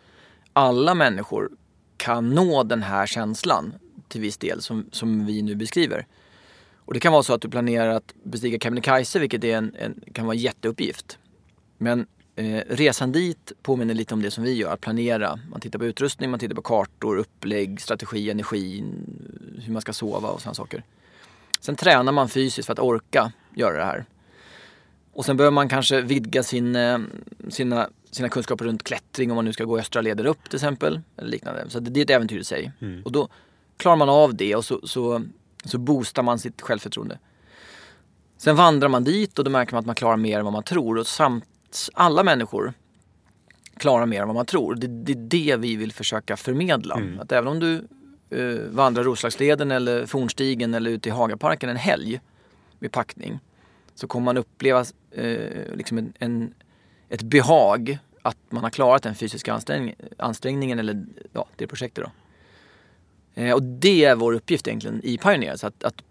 [0.53, 1.49] alla människor
[1.97, 3.73] kan nå den här känslan
[4.07, 6.07] till viss del som, som vi nu beskriver.
[6.85, 10.01] Och det kan vara så att du planerar att bestiga Kebnekaise vilket är en, en,
[10.13, 11.17] kan vara en jätteuppgift.
[11.77, 15.39] Men eh, resan dit påminner lite om det som vi gör, att planera.
[15.49, 18.83] Man tittar på utrustning, man tittar på kartor, upplägg, strategi, energi,
[19.61, 20.83] hur man ska sova och sådana saker.
[21.59, 24.05] Sen tränar man fysiskt för att orka göra det här.
[25.13, 26.99] Och sen behöver man kanske vidga sin, eh,
[27.49, 31.01] sina, sina kunskaper runt klättring om man nu ska gå östra leder upp till exempel.
[31.17, 31.69] Eller liknande.
[31.69, 32.71] Så det är ett äventyr i sig.
[32.79, 33.03] Mm.
[33.03, 33.29] Och då
[33.77, 35.23] klarar man av det och så, så,
[35.65, 37.19] så boostar man sitt självförtroende.
[38.37, 40.63] Sen vandrar man dit och då märker man att man klarar mer än vad man
[40.63, 40.97] tror.
[40.97, 41.45] Och samt
[41.93, 42.73] alla människor
[43.77, 44.75] klarar mer än vad man tror.
[44.75, 46.95] Det, det är det vi vill försöka förmedla.
[46.95, 47.19] Mm.
[47.19, 47.87] Att även om du
[48.29, 52.19] eh, vandrar Roslagsleden eller Fornstigen eller ute i Hagaparken en helg
[52.79, 53.39] med packning
[53.95, 56.53] så kommer man uppleva eh, liksom en, en,
[57.13, 62.05] ett behag att man har klarat den fysiska ansträngning, ansträngningen eller ja, det projektet.
[62.05, 62.11] Då.
[63.41, 66.03] Eh, och det är vår uppgift egentligen i Pioneers, att, att,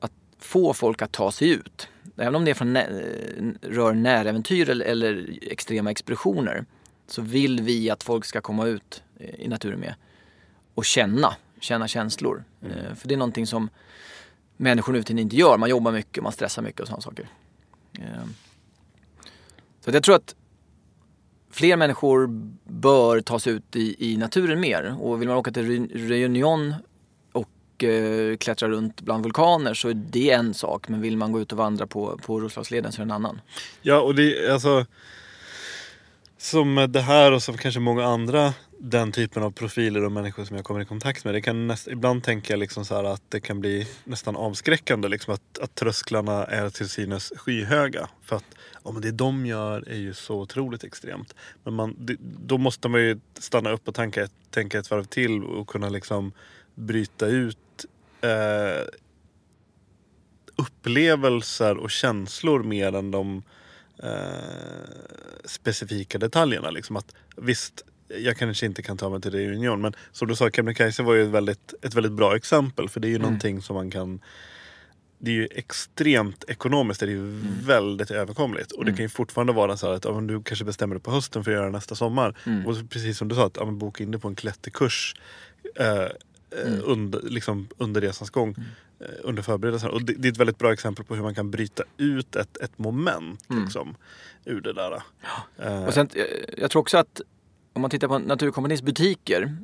[0.00, 1.88] att få folk att ta sig ut.
[2.16, 2.86] Även om det är från nä,
[3.62, 6.64] rör näräventyr eller, eller extrema expeditioner
[7.06, 9.94] så vill vi att folk ska komma ut i naturen med
[10.74, 12.44] och känna, känna känslor.
[12.62, 12.78] Mm.
[12.78, 13.70] Eh, för det är någonting som
[14.56, 15.58] människor nu inte gör.
[15.58, 17.28] Man jobbar mycket, man stressar mycket och sådana saker.
[17.98, 18.24] Eh,
[19.80, 20.34] så jag tror att
[21.50, 22.28] fler människor
[22.64, 24.96] bör ta sig ut i, i naturen mer.
[25.00, 26.74] Och vill man åka till Reunion
[27.32, 30.88] och eh, klättra runt bland vulkaner så är det en sak.
[30.88, 33.40] Men vill man gå ut och vandra på, på Roslagsleden så är det en annan.
[33.82, 34.86] Ja, och det alltså
[36.40, 40.56] som det här och som kanske många andra den typen av profiler och människor som
[40.56, 41.34] jag kommer i kontakt med.
[41.34, 45.58] Det kan näst, ibland tänka liksom så att det kan bli nästan avskräckande liksom att,
[45.58, 48.08] att trösklarna är till synes skyhöga.
[48.22, 48.44] För att
[48.84, 51.34] ja, men det de gör är ju så otroligt extremt.
[51.64, 55.44] Men man, det, då måste man ju stanna upp och tänka, tänka ett varv till
[55.44, 56.32] och kunna liksom
[56.74, 57.86] bryta ut
[58.20, 58.86] eh,
[60.56, 63.42] upplevelser och känslor mer än de eh,
[65.44, 66.70] specifika detaljerna.
[66.70, 70.50] Liksom att, visst, jag kanske inte kan ta mig till Reunion men som du sa,
[70.50, 73.22] Kebnekaise var ju ett väldigt, ett väldigt bra exempel för det är ju mm.
[73.22, 74.20] någonting som man kan
[75.22, 77.58] det är ju extremt ekonomiskt, det är ju mm.
[77.64, 78.72] väldigt överkomligt.
[78.72, 78.96] Och det mm.
[78.96, 81.56] kan ju fortfarande vara så att om du kanske bestämmer dig på hösten för att
[81.56, 82.36] göra nästa sommar.
[82.46, 82.66] Mm.
[82.66, 85.14] Och precis som du sa, att ja, boka in dig på en klätterkurs
[85.76, 86.08] eh, eh,
[86.66, 86.80] mm.
[86.84, 88.54] under, liksom, under resans gång.
[89.00, 89.92] Eh, under förberedelserna.
[89.92, 92.56] Och det, det, är ett väldigt bra exempel på hur man kan bryta ut ett,
[92.56, 93.62] ett moment mm.
[93.62, 93.96] liksom,
[94.44, 95.02] ur det där.
[95.58, 95.66] Ja.
[95.66, 97.20] Uh, och sen, jag, jag, tror också att
[97.72, 99.56] om man tittar på Naturkompanins butiker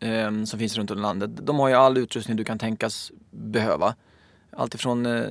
[0.00, 1.30] eh, som finns runt om i landet.
[1.42, 3.94] De har ju all utrustning du kan tänkas behöva.
[4.50, 5.24] Alltifrån eh,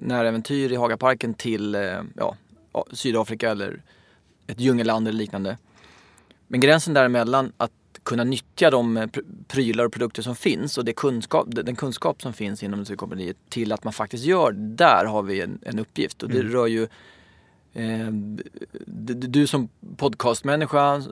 [0.00, 2.36] näräventyr i Hagaparken till eh, ja,
[2.92, 3.82] Sydafrika eller
[4.46, 5.58] ett djungelland eller liknande.
[6.48, 7.72] Men gränsen däremellan att
[8.06, 9.08] kunna nyttja de eh,
[9.48, 13.72] prylar och produkter som finns och det kunskap, den kunskap som finns inom Naturkompaniet till
[13.72, 16.22] att man faktiskt gör, där har vi en, en uppgift.
[16.22, 16.52] Och det mm.
[16.52, 16.88] rör ju
[17.76, 18.10] Eh,
[19.28, 21.02] du som podcastmänniska,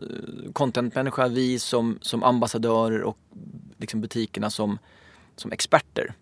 [0.53, 3.19] contentmänniska, vi som, som ambassadörer och
[3.77, 4.79] liksom butikerna som,
[5.37, 6.15] som experter.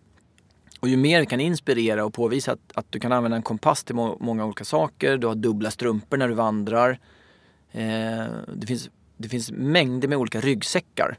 [0.81, 3.85] Och ju mer vi kan inspirera och påvisa att, att du kan använda en kompass
[3.85, 6.99] till må många olika saker, du har dubbla strumpor när du vandrar.
[7.73, 8.91] Eh, det, finns,
[9.23, 11.19] det finns mängder med olika ryggsäckar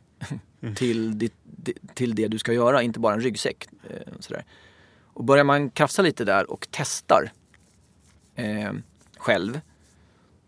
[0.61, 0.75] mm.
[0.75, 1.33] till, ditt,
[1.93, 3.67] till det du ska göra, inte bara en ryggsäck.
[3.89, 4.45] Eh, sådär.
[5.13, 7.31] Och börjar man krafsa lite där och testar
[8.35, 8.73] eh,
[9.17, 9.59] själv.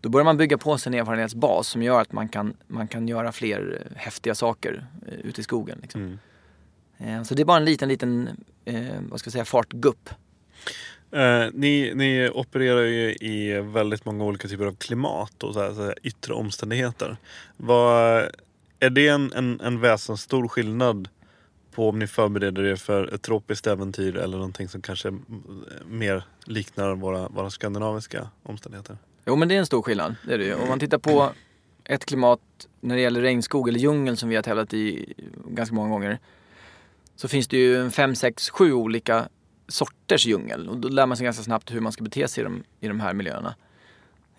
[0.00, 3.08] Då börjar man bygga på sig en erfarenhetsbas som gör att man kan, man kan
[3.08, 5.78] göra fler eh, häftiga saker eh, ute i skogen.
[5.82, 6.00] Liksom.
[6.00, 6.18] Mm.
[6.98, 8.28] Eh, så det är bara en liten, liten,
[8.64, 10.10] eh, vad ska jag säga, fartgupp.
[11.10, 15.74] Eh, ni, ni opererar ju i väldigt många olika typer av klimat och så här,
[15.74, 17.16] så här, yttre omständigheter.
[17.56, 18.28] Vad,
[18.80, 21.08] är det en, en, en väsensstor skillnad
[21.74, 25.12] på om ni förbereder er för ett tropiskt äventyr eller någonting som kanske
[25.86, 28.98] mer liknar våra, våra skandinaviska omständigheter?
[29.26, 30.54] Jo men det är en stor skillnad, det är det ju.
[30.54, 31.32] Om man tittar på
[31.84, 32.40] ett klimat
[32.80, 35.14] när det gäller regnskog eller djungel som vi har tävlat i
[35.48, 36.18] ganska många gånger.
[37.16, 39.28] Så finns det ju fem, sex, sju olika
[39.68, 42.44] sorters djungel och då lär man sig ganska snabbt hur man ska bete sig i
[42.44, 43.54] de, i de här miljöerna.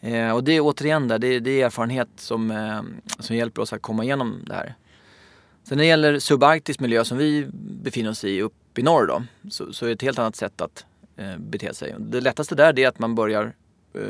[0.02, 2.82] Eh, och det är återigen där, det, det är erfarenhet som, eh,
[3.20, 4.76] som hjälper oss att komma igenom det här.
[5.63, 9.24] Sen när det gäller subarktisk miljö som vi befinner oss i uppe i norr då,
[9.50, 10.86] så, så är det ett helt annat sätt att
[11.16, 11.96] eh, bete sig.
[12.00, 13.56] Det lättaste där är att man börjar
[13.94, 14.02] eh,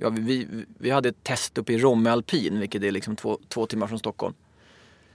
[0.00, 0.46] ja, vi, vi,
[0.78, 3.98] vi hade ett test uppe i Romme alpin, vilket är liksom två, två timmar från
[3.98, 4.34] Stockholm.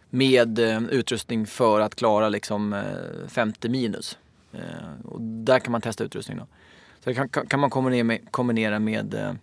[0.10, 4.18] Med eh, utrustning för att klara liksom eh, 50 minus.
[4.54, 6.48] Eh, och där kan man testa utrustning då.
[7.00, 9.34] Så det kan, kan man kombinera med, kombinera med eh,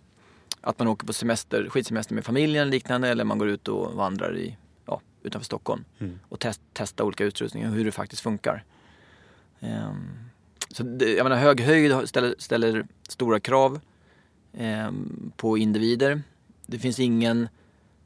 [0.61, 4.37] att man åker på semester, skidsemester med familjen liknande eller man går ut och vandrar
[4.37, 6.19] i, ja, utanför Stockholm Mm.
[6.29, 8.63] och test, testa olika utrustningar och hur det faktiskt funkar.
[9.59, 10.09] Ehm,
[10.69, 13.79] så det, jag menar hög höjd ställer, ställer stora krav
[14.53, 16.21] ehm, på individer.
[16.65, 17.47] Det finns ingen,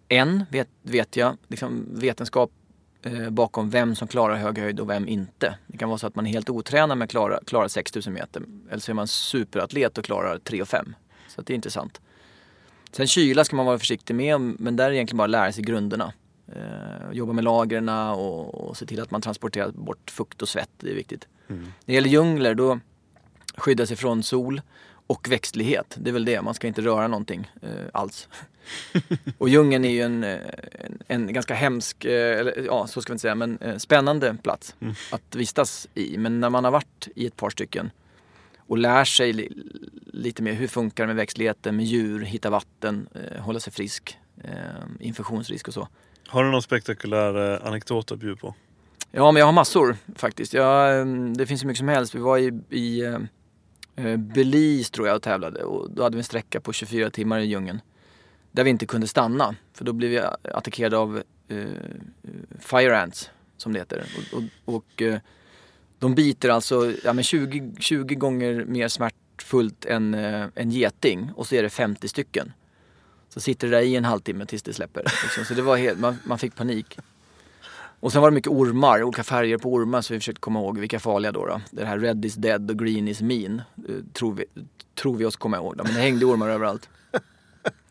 [0.10, 2.52] än vet, vet jag, liksom vetenskap
[3.30, 5.58] bakom vem som klarar hög höjd och vem inte.
[5.68, 8.44] Det kan vara så att man är helt otränad men klarar, klarar 6000 meter.
[8.70, 10.96] Eller så är man superatlet och klarar 3 och 5.
[11.28, 12.02] Så det är intressant.
[12.92, 15.52] Sen kyla ska man vara försiktig med, men där är det egentligen bara att lära
[15.52, 16.14] sig grunderna.
[16.48, 20.70] Eh, jobba med lagren och, och se till att man transporterar bort fukt och svett,
[20.80, 21.28] det är viktigt.
[21.48, 21.62] Mm.
[21.62, 22.80] När det gäller djungler då
[23.58, 24.62] skydda sig från sol
[25.08, 25.96] och växtlighet.
[26.00, 28.28] Det är väl det, man ska inte röra någonting eh, alls.
[29.38, 30.40] och djungeln är ju en, eh,
[30.72, 34.38] en, en ganska hemsk, eh, eller ja så ska vi inte säga, men eh, spännande
[34.44, 34.94] plats Mm.
[35.12, 36.18] att vistas i.
[36.18, 37.92] Men när man har varit i ett par stycken
[38.58, 39.54] och lär sig li,
[40.06, 44.18] lite mer hur funkar det med växtligheten, med djur, hitta vatten, eh, hålla sig frisk,
[45.00, 45.88] infektionsrisk och så.
[46.28, 48.56] Har du någon spektakulär anekdot att bjuda på?
[49.12, 50.54] Ja, men jag har massor faktiskt.
[50.54, 52.16] Jag, det finns så mycket som helst.
[52.16, 53.18] Vi var i, i
[53.96, 57.40] Eh, Belize tror jag och tävlade och då hade vi en sträcka på 24 timmar
[57.40, 57.82] i djungeln.
[58.52, 61.66] Där vi inte kunde stanna för då blev vi attackerade av eh,
[62.60, 64.06] fire ants som det heter.
[64.18, 65.20] Och, och, och eh,
[66.00, 71.48] de biter alltså ja, men 20, 20 gånger mer smärtfullt än eh, en geting och
[71.48, 72.54] så är det 50 stycken.
[73.30, 75.04] Så sitter det där i en halvtimme tills det släpper.
[75.04, 75.46] Liksom.
[75.46, 76.98] Så det var helt, man, man fick panik.
[78.00, 80.78] Och sen var det mycket ormar, olika färger på ormar så vi försökte komma ihåg
[80.80, 81.46] vilka farliga då.
[81.46, 81.62] då.
[81.72, 84.46] Det här red is dead och green is mean eh, tror vi,
[84.96, 85.78] tror vi oss komma ihåg.
[85.78, 85.84] Då.
[85.84, 86.90] Men det hängde ormar överallt.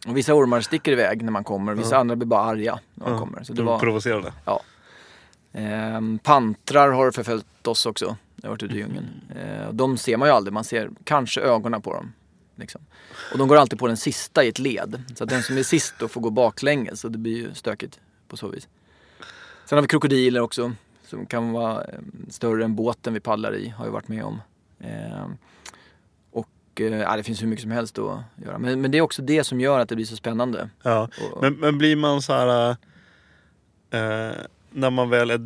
[0.06, 1.98] Och vissa ormar sticker iväg när man kommer, vissa Ja.
[2.00, 3.42] andra blir bara arga när man Ja, kommer.
[3.44, 4.32] Så det de var, provocerade.
[5.52, 8.04] Ehm, pantrar har förföljt oss också.
[8.06, 9.06] när Jag har varit ute i djungeln.
[9.36, 12.12] Eh, och de ser man ju aldrig, man ser kanske ögonen på dem.
[12.56, 12.80] Liksom.
[13.32, 15.02] Och de går alltid på den sista i ett led.
[15.16, 18.36] Så den som är sist då får gå baklänges och det blir ju stökigt på
[18.36, 18.68] så vis.
[19.66, 20.72] Sen har vi krokodiler också
[21.06, 21.98] som kan vara eh,
[22.28, 24.40] större än båten vi paddlar i, har jag varit med om.
[24.80, 25.36] Ehm,
[26.30, 26.48] och
[26.80, 28.58] eh, ja, det finns hur mycket som helst att göra.
[28.58, 30.68] Men, men det är också det som gör att det blir så spännande.
[30.82, 31.08] Ja.
[31.32, 32.76] Och, Men, men blir man så här...
[33.90, 34.36] Eh,
[34.70, 35.40] när man väl är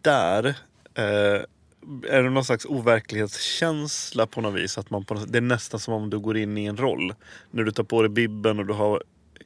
[0.00, 0.46] där.
[0.94, 1.42] Eh,
[2.08, 4.78] är det någon slags overklighetskänsla på något vis?
[4.78, 7.14] Att man på något, det är nästan som om du går in i en roll.
[7.50, 9.02] När du tar på dig bibben och du har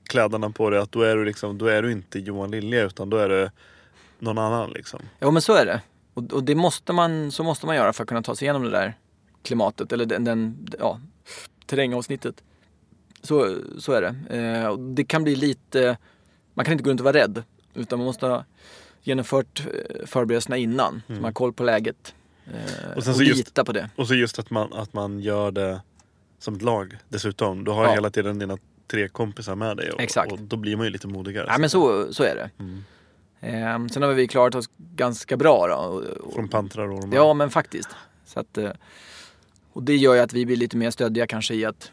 [0.09, 0.81] kläderna på dig.
[0.81, 3.51] Att då är du, liksom, då är du inte Johan Lilja utan då är det
[4.21, 4.71] någon annan.
[4.71, 5.01] Liksom.
[5.19, 5.81] Ja men så är det.
[6.15, 8.63] Och, och det måste man, så måste man göra för att kunna ta sig igenom
[8.63, 8.95] det där
[9.43, 11.01] klimatet eller den, den ja,
[11.67, 12.43] terrängavsnittet.
[13.23, 14.37] Så, så är det.
[14.39, 15.97] Eh, och det kan bli lite,
[16.55, 17.43] man kan inte gå runt och vara rädd.
[17.75, 18.45] Utan man måste ha
[19.03, 21.03] genomfört eh, förberedelserna innan.
[21.07, 22.15] Så man har koll på läget.
[22.47, 23.91] Eh, Och och sen just- lita på det.
[23.97, 25.81] Och så just att man, att man gör det
[26.39, 27.65] som ett lag dessutom.
[27.65, 27.93] Du har Ja.
[27.95, 29.91] hela tiden dina tre kompisar med dig.
[29.93, 31.47] Och, och då blir man ju lite modigare.
[31.49, 32.51] Ja men så, så är det.
[32.59, 32.85] Mm.
[33.41, 36.05] Eh, sen har vi klarat oss ganska bra då.
[36.35, 37.17] Från pantrar och ormar.
[37.17, 37.89] Ja, men faktiskt.
[38.25, 38.71] Så att, eh,
[39.73, 41.93] och det gör ju att vi blir lite mer stöddiga kanske i att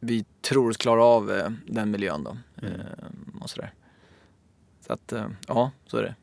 [0.00, 2.36] vi tror oss klara av eh, den miljön då.
[2.62, 2.80] Mm.
[2.80, 2.86] Eh,
[3.40, 3.72] Och sådär.
[4.86, 6.14] Så att, eh, ja, så är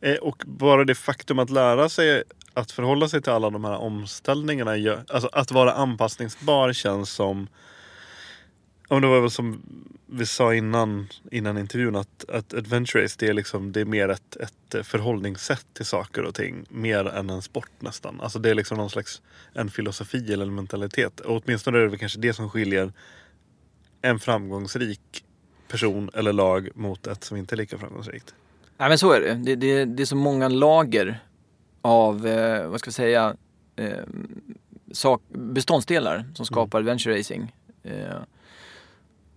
[0.00, 0.18] det.
[0.18, 2.22] Och bara det faktum att lära sig
[2.54, 4.70] att förhålla sig till alla de här omställningarna.
[5.08, 7.48] Alltså att vara anpassningsbar känns som...
[8.92, 9.62] Ja, men det var väl som
[10.06, 14.08] vi sa innan, innan intervjun att, att Adventure Race det är, liksom, det är mer
[14.08, 16.64] ett, ett förhållningssätt till saker och ting.
[16.68, 18.20] Mer än en sport nästan.
[18.20, 21.20] Alltså det är liksom någon slags en filosofi eller en mentalitet.
[21.20, 22.92] Och åtminstone är det väl kanske det som skiljer
[24.02, 25.24] en framgångsrik
[25.68, 28.34] person eller lag mot ett som inte är lika framgångsrikt.
[28.78, 29.34] Nej men så är det.
[29.34, 31.22] Det, det, det är så många lager
[31.82, 33.36] av, eh, vad ska vi säga,
[33.76, 33.98] eh,
[34.92, 37.52] sak, beståndsdelar som skapar adventure racing.
[37.82, 38.16] Eh,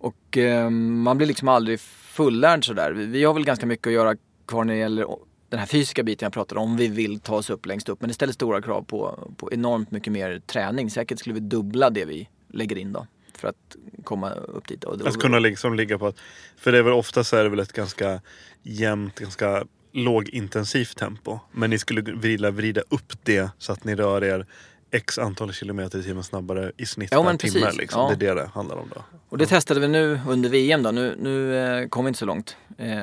[0.06, 2.92] och eh, man blir liksom aldrig fullärd sådär.
[2.92, 4.16] Vi, vi har väl ganska mycket att göra
[4.46, 5.06] kvar när det gäller
[5.48, 6.76] den här fysiska biten jag pratade om.
[6.76, 8.00] Vi vill ta oss upp längst upp.
[8.00, 10.90] Men det ställer stora krav på, på enormt mycket mer träning.
[10.90, 13.06] Säkert skulle vi dubbla det vi lägger in då.
[13.34, 14.84] För att komma upp dit.
[14.84, 16.16] Och, Att kunna liksom ligga på att...
[16.56, 18.20] För det är väl ofta så är det väl ett ganska
[18.62, 21.38] jämnt, ganska lågintensivt tempo.
[21.52, 24.46] Men ni skulle vilja vrida upp det så att ni rör er
[24.90, 27.70] x antal kilometer i timmen snabbare i snitt Ja, per timme.
[27.72, 28.00] Liksom.
[28.00, 28.14] Ja.
[28.18, 29.04] Det är det det handlar om då.
[29.28, 30.90] Och det testade vi nu under VM då.
[30.90, 33.00] Nu, nu eh, kom vi inte så långt eh,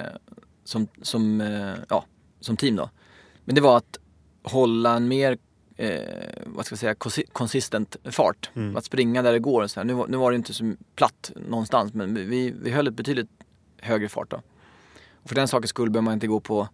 [0.63, 2.05] som, som, eh, ja,
[2.39, 2.89] som team då.
[3.45, 3.97] Men det var att
[4.43, 5.37] hålla en mer
[5.77, 5.99] eh,
[6.45, 8.49] vad ska jag säga, consistent fart.
[8.53, 8.77] Mm.
[8.77, 9.63] Att springa där det går.
[9.63, 9.85] och Så här.
[9.85, 13.29] Nu, var- nu var det inte så platt någonstans men vi, vi höll ett betydligt
[13.81, 14.41] högre fart då.
[15.23, 16.67] Och för den sakens skull behöver man inte gå på,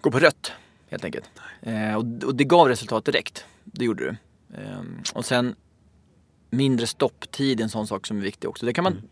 [0.00, 0.52] gå på rött
[0.90, 1.30] helt enkelt.
[1.62, 3.44] Eh, och, och det gav resultat direkt.
[3.64, 4.16] Det gjorde det.
[4.60, 5.54] Ehm, och sen
[6.50, 8.66] mindre stopptid är en sån sak som är viktig också.
[8.66, 9.02] Det kan man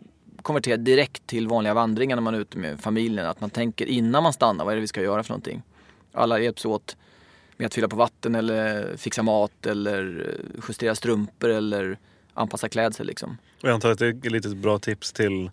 [0.43, 3.27] konvertera direkt till vanliga vandringar när man är ute med familjen.
[3.27, 5.63] Att man tänker innan man stannar, vad är det vi ska göra för någonting?
[6.13, 6.97] Alla hjälps åt
[7.57, 11.99] med att fylla på vatten eller fixa mat eller eh, justera strumpor eller
[12.35, 13.37] anpassa klädsel liksom.
[13.63, 15.51] Och jag antar att det är ett litet bra tips till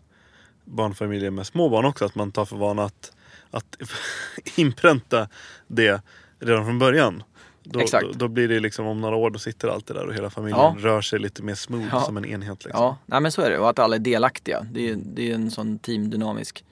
[0.65, 2.05] barnfamiljer med små barn också.
[2.05, 3.11] Att man tar för vana att,
[3.51, 3.77] att
[4.55, 5.29] inpränta
[5.67, 6.01] det
[6.39, 7.23] redan från början.
[7.71, 8.05] Då, Exakt.
[8.05, 10.29] Då, då blir det liksom om några år, då sitter allt det där och hela
[10.29, 10.75] familjen Ja.
[10.79, 12.01] rör sig lite mer smooth Ja.
[12.01, 12.65] som en enhet.
[12.65, 12.83] Liksom.
[12.83, 13.57] Ja, nej men så är det.
[13.59, 14.65] Och att alla är delaktiga.
[14.71, 16.63] Det är, det är en sån teamdynamisk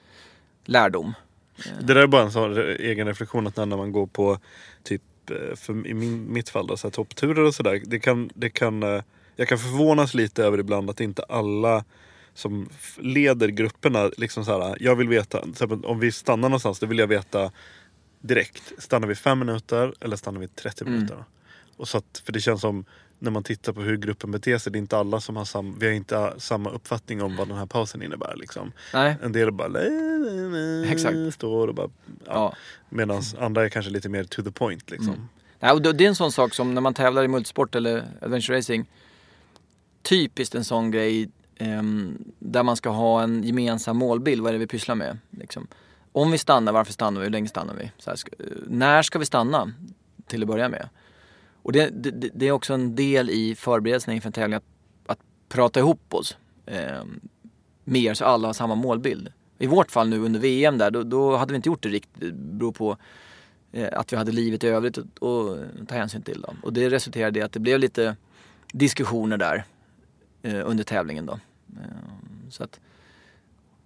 [0.66, 1.14] lärdom.
[1.80, 4.40] Det där är bara en sån egen reflektion att när man går på
[4.84, 7.82] typ, eh, för i min, mitt fall då, så här, toppturer och sådär.
[7.86, 9.02] Det kan, det kan, eh,
[9.36, 11.84] jag kan förvånas lite över ibland att inte alla
[12.34, 15.44] som leder grupperna liksom så här, jag vill veta,
[15.84, 17.52] om vi stannar någonstans, då vill jag veta
[18.28, 18.72] direkt.
[18.78, 20.94] Stannar vi fem minuter eller stannar vi 30 Mm.
[20.94, 21.24] minuter?
[21.78, 22.86] Och så att, för det känns som
[23.20, 25.80] när man tittar på hur gruppen beter sig, det är inte alla som har sam,
[25.80, 28.36] vi har inte samma uppfattning om vad den här pausen innebär.
[28.36, 28.72] Liksom.
[28.94, 30.50] Nej, En del bara "Lä, lä,
[30.82, 31.16] lä", Exakt.
[31.34, 32.32] står och bara ja.
[32.34, 32.56] ja.
[32.90, 34.92] Medan andra är kanske lite mer to the point.
[34.92, 35.10] Liksom.
[35.14, 35.28] Mm.
[35.60, 38.58] Nej, och det är en sån sak som när man tävlar i multisport eller adventure
[38.58, 38.86] racing.
[40.02, 44.42] Typiskt en sån grej ehm, där man ska ha en gemensam målbild.
[44.42, 45.18] Vad är det vi pysslar med?
[45.30, 45.68] Liksom.
[46.16, 47.26] Om vi stannar, varför stannar vi?
[47.26, 47.92] Hur länge stannar vi?
[47.98, 48.20] Så här,
[48.68, 49.74] när ska vi stanna?
[50.28, 50.90] Till att börja med.
[51.62, 54.64] Och det, det, det är också en del i förberedelserna inför en tävling att,
[55.06, 56.38] att prata ihop oss.
[56.66, 57.04] Eh,
[57.84, 59.32] mer så alla har samma målbild.
[59.58, 62.22] I vårt fall nu under VM där, då, då hade vi inte gjort det riktigt.
[62.22, 62.98] Det beror på
[63.72, 65.06] eh, att vi hade livet i övrigt att,
[65.88, 66.42] ta hänsyn till.
[66.42, 66.54] Då.
[66.64, 68.16] Och det resulterade i att det blev lite
[68.72, 69.64] diskussioner där
[70.42, 71.26] eh, under tävlingen.
[71.26, 71.34] Då.
[71.34, 72.80] Eh, så att,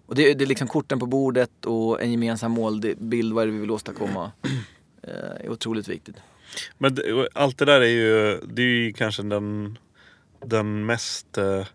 [0.09, 3.53] och det, det är liksom korten på bordet och en gemensam målbild, vad är det
[3.53, 4.31] vi vill åstadkomma,
[5.03, 6.15] eh, är otroligt viktigt.
[6.77, 9.77] Men det, allt det där är ju, det är ju kanske den,
[10.45, 11.37] den mest...
[11.37, 11.65] Eh,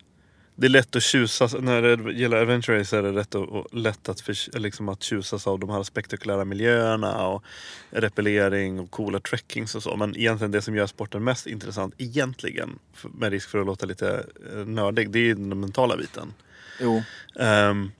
[0.56, 4.08] det är lätt att tjusas, när det gäller adventure race är det rätt och, lätt
[4.08, 7.44] att, för, liksom att tjusas av de här spektakulära miljöerna och
[7.90, 9.96] repellering och coola trekkings och så.
[9.96, 14.26] Men egentligen det som gör sporten mest intressant egentligen, med risk för att låta lite
[14.52, 16.32] eh, nördig, det är ju den mentala biten.
[16.80, 17.02] Jo,
[17.40, 17.90] Ehm,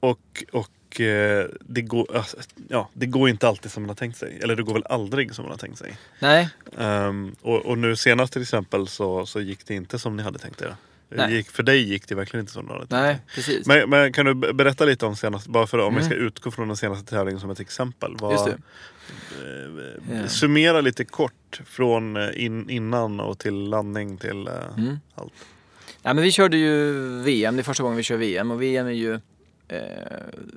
[0.00, 2.36] och och eh, det, går, alltså,
[2.68, 4.38] ja, det går inte alltid som man har tänkt sig.
[4.42, 5.96] Eller det går väl aldrig som man har tänkt sig.
[6.20, 10.22] nej, Ehm, och, och nu senast till exempel så, så gick det inte som ni
[10.22, 10.74] hade tänkt er.
[11.10, 11.34] Nej.
[11.36, 13.66] Gick, för dig gick det verkligen inte som du hade tänkt nej, precis.
[13.66, 16.26] Men, men kan du be- berätta lite om senast, bara för om vi ska Mm.
[16.26, 18.16] utgå från den senaste tävlingen som ett exempel.
[18.20, 18.50] Vad, Just det.
[20.12, 20.28] eh, Ja.
[20.28, 24.98] Summera lite kort från eh, in, innan och till landning till eh, Mm.
[25.14, 25.32] allt.
[26.02, 28.86] Nej, men vi körde ju VM, det är första gången vi kör VM och VM
[28.86, 29.20] är ju
[29.68, 29.80] eh,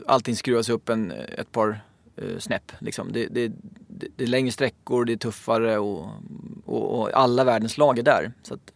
[0.07, 1.81] allting skruvas upp en, eh, ett par
[2.15, 2.71] eh, snäpp.
[2.79, 3.11] Liksom.
[3.11, 3.51] Det, det,
[3.87, 6.09] det, det är längre sträckor, det är tuffare och,
[6.65, 8.31] och, och alla världens lag är där.
[8.43, 8.73] Så att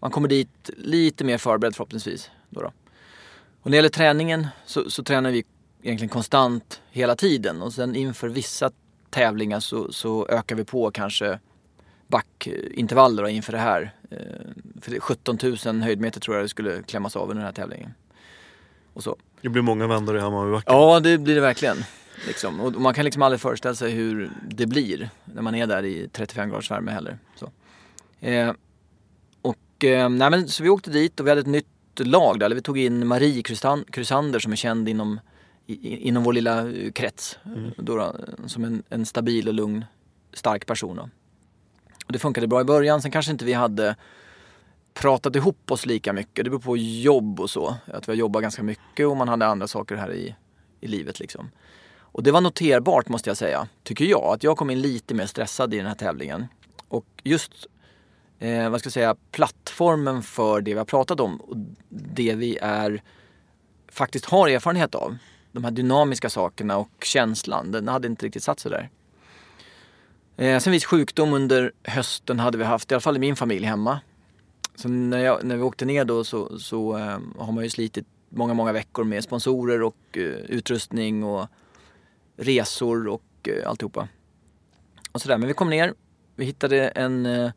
[0.00, 2.30] man kommer dit lite mer förberedd förhoppningsvis.
[2.50, 2.72] Då då.
[3.60, 5.44] Och när det gäller träningen så, så tränar vi
[5.82, 8.70] egentligen konstant hela tiden och sen inför vissa
[9.10, 11.38] tävlingar så, så ökar vi på kanske
[12.06, 13.94] backintervaller då inför det här.
[14.10, 14.18] Eh,
[14.80, 17.94] för 17 000 höjdmeter tror jag det skulle klämmas av under den här tävlingen.
[18.92, 19.16] Och så.
[19.44, 20.74] Det blir många vändor i Hammarbybacken.
[20.74, 21.76] Ja, det blir det verkligen.
[22.26, 22.60] Liksom.
[22.60, 26.08] Och man kan liksom aldrig föreställa sig hur det blir när man är där i
[26.12, 27.18] 35 graders värme heller.
[27.36, 27.50] Så,
[28.26, 28.52] eh,
[29.42, 31.66] och, eh, nej men, så vi åkte dit och vi hade ett nytt
[31.98, 32.46] lag där.
[32.46, 33.42] Eller Vi tog in Marie
[33.90, 35.20] Krysander som är känd inom,
[35.66, 37.38] i, inom vår lilla eh, krets.
[37.76, 38.14] Då, då,
[38.46, 39.84] som en, en stabil och lugn,
[40.32, 40.96] stark person.
[40.96, 41.08] Då.
[42.06, 43.02] Och det funkade bra i början.
[43.02, 43.96] Sen kanske inte vi hade
[44.94, 46.44] pratat ihop oss lika mycket.
[46.44, 47.76] Det beror på jobb och så.
[47.86, 50.34] Att vi har jobbat ganska mycket och man hade andra saker här i,
[50.80, 51.50] i livet liksom.
[52.14, 55.26] Och det var noterbart måste jag säga, tycker jag, att jag kom in lite mer
[55.26, 56.46] stressad i den här tävlingen.
[56.88, 57.52] Och just,
[58.38, 61.56] eh, vad ska jag säga, plattformen för det vi har pratat om och
[61.88, 63.02] det vi är,
[63.88, 65.16] faktiskt har erfarenhet av.
[65.52, 68.90] De här dynamiska sakerna och känslan, den hade inte riktigt satt sig där.
[70.36, 73.66] Eh, sen viss sjukdom under hösten hade vi haft, i alla fall i min familj
[73.66, 74.00] hemma.
[74.74, 78.06] Så när, jag, när vi åkte ner då så, så eh, har man ju slitit
[78.28, 81.46] många, många veckor med sponsorer och eh, utrustning och
[82.36, 84.08] resor och eh, alltihopa.
[85.12, 85.38] Och sådär.
[85.38, 85.94] Men vi kom ner,
[86.36, 87.50] vi hittade en eh,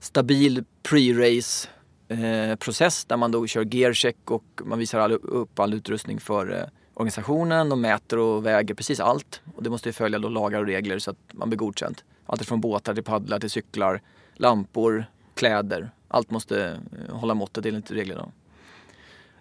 [0.00, 1.68] stabil pre-race
[2.08, 6.58] eh, process där man då kör gearcheck och man visar all, upp all utrustning för
[6.58, 9.40] eh, organisationen och mäter och väger precis allt.
[9.56, 12.02] Och det måste ju följa då lagar och regler så att man blir godkänd.
[12.26, 14.02] Allt från båtar till paddlar till cyklar,
[14.34, 15.04] lampor,
[15.34, 15.90] kläder.
[16.12, 18.28] Allt måste eh, hålla måttet enligt reglerna.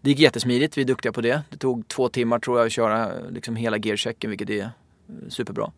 [0.02, 1.42] Det gick jättesmidigt, vi är duktiga på det.
[1.50, 4.70] Det tog två timmar tror jag att köra liksom hela gearchecken vilket är eh,
[5.30, 5.72] superbra.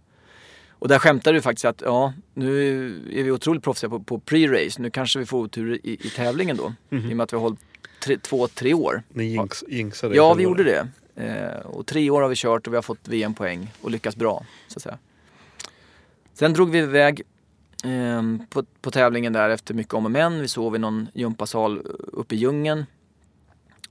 [0.70, 4.82] Och där skämtade du faktiskt att ja, nu är vi otroligt proffsiga på, på pre-race.
[4.82, 6.74] Nu kanske vi får otur i, i tävlingen då.
[6.90, 7.10] Mm -hmm.
[7.10, 7.60] I och med att vi har hållit
[8.04, 9.04] tre, två, tre år.
[9.10, 10.88] Ni jinx, jinxade Ja, vi gjorde det.
[11.16, 14.46] Eh, och tre år har vi kört och vi har fått VM-poäng och lyckats bra.
[14.68, 14.98] Så att säga.
[16.34, 17.26] Sen drog vi iväg eh,
[17.84, 20.42] Ehm, på, på tävlingen där efter mycket om och men.
[20.42, 22.86] Vi sov i någon gympasal uppe i djungeln.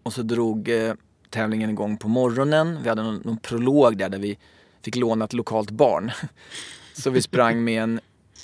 [0.03, 0.95] Och så drog eh,
[1.31, 2.79] tävlingen igång på morgonen.
[2.83, 4.39] Vi hade någon, någon prolog där, där vi
[4.83, 6.11] fick låna ett lokalt barn.
[6.95, 8.01] Så vi sprang med, en,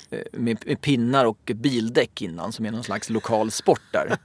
[0.09, 4.17] eh, med, med pinnar och bildäck innan som är någon slags lokal sport där.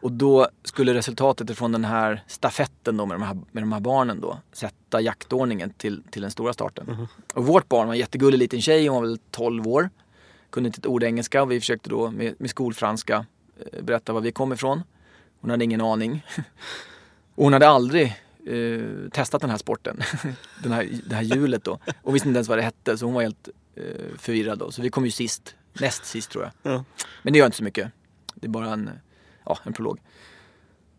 [0.00, 3.80] Och då skulle resultatet från den här stafetten då med de här, med de här
[3.80, 6.88] barnen då sätta jaktordningen till, till den stora starten.
[6.88, 7.06] Mm.
[7.34, 9.90] Och vårt barn var en jättegullig liten tjej, hon var väl 12 år.
[10.50, 13.26] Kunde inte ett ord engelska och vi försökte då med, med skolfranska
[13.72, 14.82] eh, berätta var vi kom ifrån.
[15.40, 16.26] Hon hade ingen aning.
[17.34, 18.04] Och hon hade aldrig
[18.46, 20.00] eh, testat den här sporten.
[20.62, 21.78] den här, det här hjulet då.
[22.02, 23.82] Och visste inte ens vad det hette så hon var helt eh,
[24.18, 24.70] förvirrad då.
[24.70, 26.72] Så vi kom ju sist, näst sist tror jag.
[26.72, 26.84] Ja.
[27.22, 27.90] Men det gör inte så mycket.
[28.34, 28.90] Det är bara en,
[29.48, 30.00] ja, en prolog.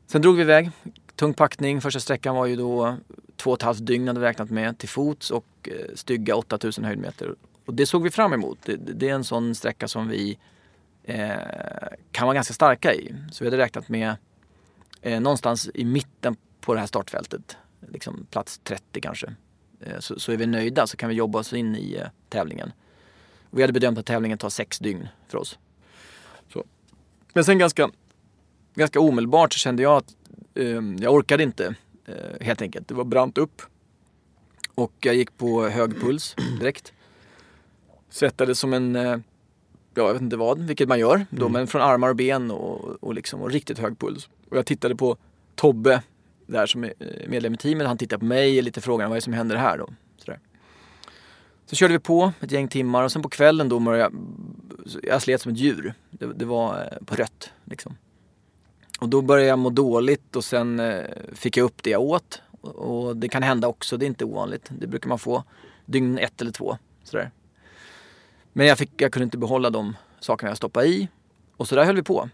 [0.08, 0.72] Sen drog vi iväg.
[1.16, 1.82] Tung packning.
[1.82, 2.98] Första sträckan var ju då
[3.36, 6.84] två och ett halvt dygn hade vi räknat med till fots och eh, stygga 8000
[6.84, 7.36] höjdmeter.
[7.66, 8.58] Och det såg vi fram emot.
[8.66, 10.38] Det, det är en sån sträcka som vi
[11.04, 11.32] eh,
[12.12, 13.16] kan vara ganska starka i.
[13.32, 14.16] Så vi hade räknat med
[15.02, 19.34] eh, någonstans i mitten på det här startfältet, liksom plats 30 kanske,
[19.80, 22.72] eh, så, så, är vi nöjda så kan vi jobba oss in i eh, tävlingen.
[23.50, 25.60] Vi hade bedömt att tävlingen tar sex dygn för oss.
[26.54, 26.66] Så.
[27.34, 27.90] Men sen ganska,
[28.80, 30.16] ganska omedelbart så kände jag att
[30.56, 31.76] eh, jag orkade inte
[32.06, 32.88] eh, helt enkelt.
[32.88, 33.62] Det var brant upp.
[34.76, 36.94] Och jag gick på hög puls direkt.
[38.10, 39.18] Svettades som en, eh,
[39.94, 41.52] ja, jag vet inte vad, vilket man gör då, mm.
[41.52, 44.30] men från armar och ben och, och, liksom, och riktigt hög puls.
[44.50, 45.18] Och jag tittade på
[45.56, 46.02] Tobbe
[46.48, 47.88] där som är eh, medlem i teamet.
[47.88, 49.90] Han tittade på mig och lite frågade vad är det som händer här då.
[50.18, 50.40] Sådär.
[51.66, 54.14] Så körde vi på ett gäng timmar och sen på kvällen då jag,
[55.04, 55.94] jag slet som ett djur.
[56.10, 57.98] Det, det, var eh, på rött liksom.
[59.00, 62.42] Och då började jag må dåligt och sen eh, fick jag upp det jag åt.
[62.62, 64.70] Och det kan hända också, det är inte ovanligt.
[64.70, 65.44] Det brukar man få
[65.86, 66.78] dygn ett eller två.
[67.04, 67.32] Sådär.
[68.54, 71.08] Men jag, fick, jag kunde inte behålla de sakerna jag stoppade i.
[71.58, 72.30] Och så där höll vi på.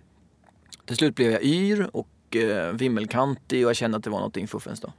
[0.86, 4.48] Till slut blev jag yr och eh, vimmelkantig och jag kände att det var någonting
[4.48, 4.94] fuffens då.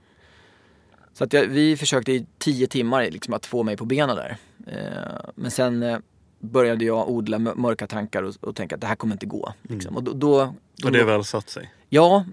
[1.13, 4.37] Så att jag, vi försökte i tio timmar liksom att få mig på benen där.
[4.67, 5.99] Eh, men sen eh,
[6.39, 9.53] började jag odla mörka tankar och, och tänka att det här kommer inte gå.
[9.63, 9.89] Liksom.
[9.89, 9.97] Mm.
[9.97, 11.73] Och, då, då, då, och det väl satt sig?
[11.89, 12.25] Ja,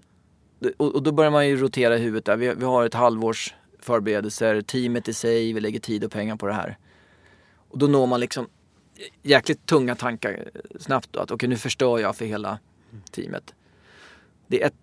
[0.78, 2.38] och, och, då börjar man ju rotera i huvudet där.
[2.38, 6.48] Vi, vi har ett halvårs förberedelser, teamet i sig, vi lägger tid och pengar på
[6.48, 6.78] det här.
[7.70, 8.48] Och då når man liksom
[9.22, 10.50] jäkligt tunga tankar
[10.80, 12.60] snabbt då, att okej okay, nu förstör jag för hela
[13.12, 13.54] teamet.
[14.48, 14.74] Det är ett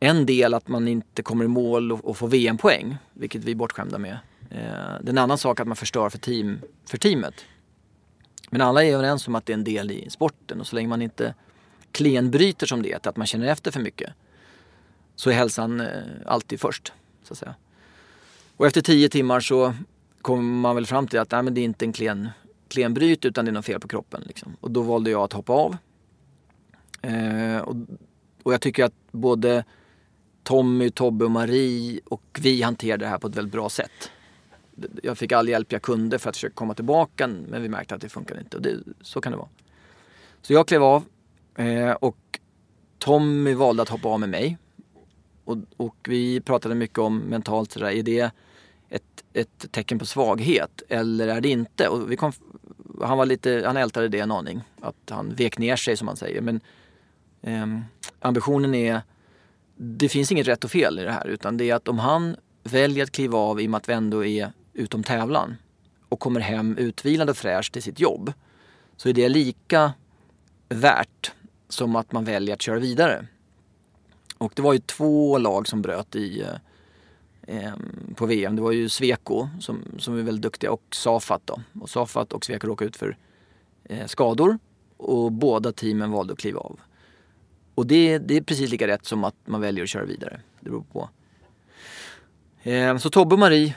[0.00, 3.56] en del att man inte kommer i mål och, och får VM-poäng, vilket vi är
[3.56, 4.18] bortskämda med.
[4.50, 4.58] Eh,
[5.00, 7.34] det är en annan sak att man förstör för, team, för teamet.
[8.50, 10.88] Men alla är överens om att det är en del i sporten och så länge
[10.88, 11.34] man inte
[11.92, 14.10] klenbryter som det att man känner efter för mycket,
[15.16, 15.86] så är hälsan eh,
[16.26, 16.92] alltid först.
[17.22, 17.54] Så att säga.
[18.56, 19.74] Och efter tio timmar så
[20.22, 22.28] kommer man väl fram till att nej, men det är inte en klen,
[22.68, 24.22] klenbryt utan det är något fel på kroppen.
[24.26, 24.56] Liksom.
[24.60, 25.76] Och då valde jag att hoppa av.
[27.02, 27.76] Eh, och,
[28.42, 29.64] och jag tycker att både
[30.42, 34.10] Tommy, Tobbe och Marie och vi hanterade det här på ett väldigt bra sätt.
[35.02, 38.00] Jag fick all hjälp jag kunde för att försöka komma tillbaka men vi märkte att
[38.00, 39.48] det funkade inte och det, så kan det vara.
[40.42, 41.04] Så jag klev av
[41.56, 42.40] eh, och
[42.98, 44.58] Tommy valde att hoppa av med mig.
[45.44, 48.30] Och, och vi pratade mycket om mentalt sådär, är det
[48.88, 51.88] ett, ett tecken på svaghet eller är det inte?
[51.88, 52.32] Och vi kom,
[53.02, 56.16] han var lite, han ältade det en aning, att han vek ner sig som man
[56.16, 56.40] säger.
[56.40, 56.60] Men
[57.42, 57.80] eh,
[58.20, 59.02] ambitionen är
[59.76, 62.36] det finns inget rätt och fel i det här utan det är att om han
[62.62, 65.56] väljer att kliva av i och med att vi ändå är utom tävlan
[66.08, 68.32] och kommer hem utvilad och fräsch till sitt jobb
[68.96, 69.92] så är det lika
[70.68, 71.32] värt
[71.68, 73.26] som att man väljer att köra vidare.
[74.38, 76.44] Och det var ju två lag som bröt i
[77.42, 77.72] eh,
[78.14, 78.56] på VM.
[78.56, 81.60] Det var ju Sweco som, som är väldigt duktiga och Safat då.
[81.80, 83.16] Och Safat och Sweco råkade ut för
[83.84, 84.58] eh, skador
[84.96, 86.80] och båda teamen valde att kliva av.
[87.74, 90.40] Och det, det är precis lika rätt som att man väljer att köra vidare.
[90.60, 91.08] Det beror på.
[92.62, 93.76] Eh, så Tobbe och Marie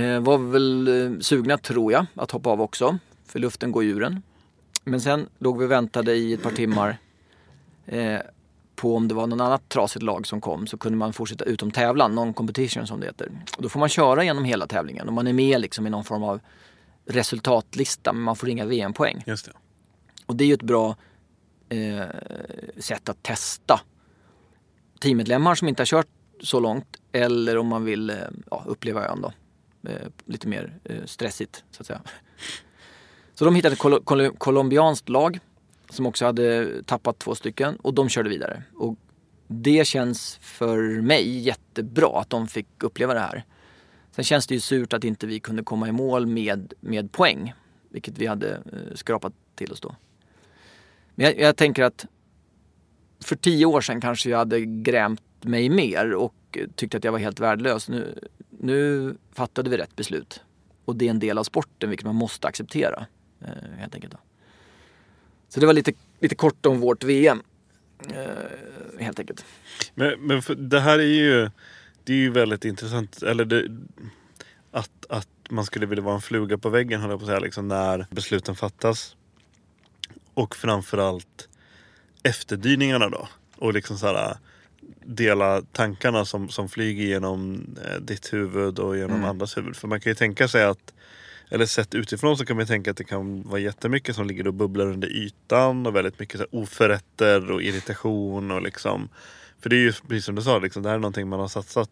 [0.00, 2.98] var väl eh, sugna, tror jag, att hoppa av också.
[3.26, 4.22] För luften går ur en.
[4.84, 6.98] Men sen låg vi och väntade i ett par timmar
[7.86, 8.18] eh,
[8.76, 11.70] på om det var någon annat trasigt lag som kom så kunde man fortsätta utom
[11.70, 13.30] tävlan, non competition som det heter.
[13.56, 16.04] Och då får man köra genom hela tävlingen och man är med liksom i någon
[16.04, 16.40] form av
[17.06, 19.22] resultatlista men man får inga VM-poäng.
[19.26, 19.52] Just det.
[20.26, 20.96] Och det är ju ett bra
[21.68, 22.06] eh,
[22.78, 23.80] sätt att testa
[25.00, 26.08] teammedlemmar som inte har kört
[26.40, 28.16] så långt eller om man vill eh,
[28.50, 29.32] ja, uppleva ön då.
[29.88, 32.00] Eh, lite mer eh, stressigt så att säga.
[33.34, 35.38] Så de hittade ett kol kol colombianskt lag
[35.90, 38.62] som också hade tappat två stycken och de körde vidare.
[38.74, 38.96] Och
[39.46, 43.44] det känns för mig jättebra att de fick uppleva det här.
[44.10, 47.52] Sen känns det ju surt att inte vi kunde komma i mål med, med poäng,
[47.88, 49.96] vilket vi hade eh, skrapat till oss då.
[51.14, 52.06] Men jag, jag, tänker att
[53.24, 57.12] för tio år sedan kanske jag hade grämt mig mer och eh, tyckte att jag
[57.12, 57.88] var helt värdelös.
[57.88, 58.18] Nu,
[58.62, 60.40] nu fattade vi rätt beslut.
[60.84, 63.06] Och det är en del av sporten, vilket man måste acceptera.
[63.40, 64.12] Eh, helt enkelt.
[64.12, 64.18] Då.
[65.48, 67.42] Så det var lite, lite kort om vårt VM.
[68.14, 69.44] Eh, helt enkelt.
[69.94, 71.50] Men, men det här är ju,
[72.04, 73.22] det är ju väldigt intressant.
[73.22, 73.68] Eller det,
[74.70, 77.40] att, att man skulle vilja vara en fluga på väggen höll jag på att säga.
[77.40, 79.16] Liksom, när besluten fattas.
[80.34, 81.48] Och framförallt
[82.22, 83.28] efterdyningarna då.
[83.56, 84.36] Och liksom så här,
[85.04, 89.28] dela tankarna som, som flyger genom eh, ditt huvud och genom mm.
[89.28, 89.76] andras huvud.
[89.76, 90.92] För man kan ju tänka sig att
[91.50, 94.54] eller sett utifrån så kan man tänka att det kan vara jättemycket som ligger och
[94.54, 99.08] bubblar under ytan och väldigt mycket så oförrätter och irritation och liksom.
[99.60, 101.48] För det är ju precis som du sa, liksom, det här är någonting man har
[101.48, 101.90] satsat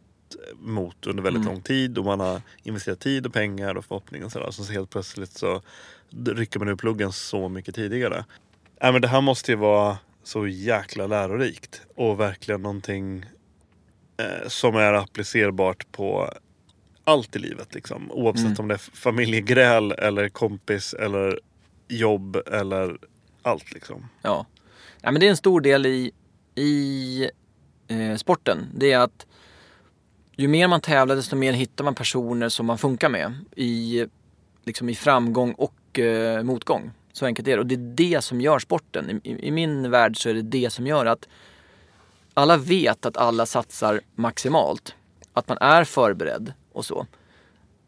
[0.60, 1.54] mot under väldigt mm.
[1.54, 4.50] lång tid och man har investerat tid och pengar och förhoppningar och sådär.
[4.50, 5.62] Så helt plötsligt så
[6.26, 8.24] rycker man ur pluggen så mycket tidigare.
[8.80, 9.98] Äh, men det här måste ju vara
[10.30, 13.24] så jäkla lärorikt och verkligen någonting
[14.16, 16.30] eh, som är applicerbart på
[17.04, 17.74] allt i livet.
[17.74, 18.12] Liksom.
[18.12, 18.56] Oavsett mm.
[18.58, 21.40] om det är familjegräl eller kompis eller
[21.88, 22.98] jobb eller
[23.42, 23.72] allt.
[23.72, 24.08] Liksom.
[24.22, 24.46] Ja.
[25.00, 26.12] ja men det är en stor del i,
[26.54, 27.30] i
[27.88, 28.66] eh, sporten.
[28.74, 29.26] Det är att
[30.36, 34.04] ju mer man tävlar desto mer hittar man personer som man funkar med i,
[34.64, 36.90] liksom i framgång och eh, motgång.
[37.12, 37.58] Så enkelt är det.
[37.58, 37.78] Och det är
[38.12, 39.20] det som gör sporten.
[39.24, 41.28] I, I, min värld så är det det som gör att
[42.34, 44.94] alla vet att alla satsar maximalt.
[45.32, 47.06] Att man är förberedd och så.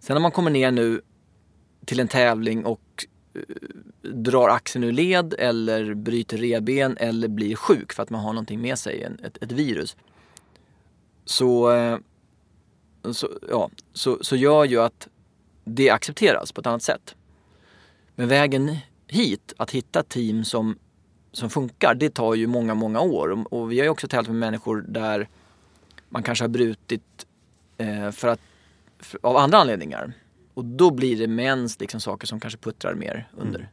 [0.01, 1.01] Sen när man kommer ner nu
[1.85, 3.07] till en tävling och
[3.37, 3.43] uh,
[4.03, 8.61] drar axeln ur led eller bryter reben eller blir sjuk för att man har någonting
[8.61, 9.97] med sig, en, ett, ett virus.
[11.25, 11.99] Så, uh,
[13.12, 15.09] så, ja, så, så gör ju att
[15.64, 17.14] det accepteras på ett annat sätt.
[18.14, 18.77] Men vägen
[19.13, 20.79] hit, att hitta team som,
[21.33, 23.55] som funkar, det tar ju många, många år.
[23.55, 25.29] Och, vi har ju också tävlat med människor där
[26.09, 27.27] man kanske har brutit
[27.79, 28.41] eh, för att
[29.21, 30.13] av andra anledningar.
[30.55, 33.59] Och då blir det mens liksom saker som kanske puttrar mer under.
[33.59, 33.71] Mm.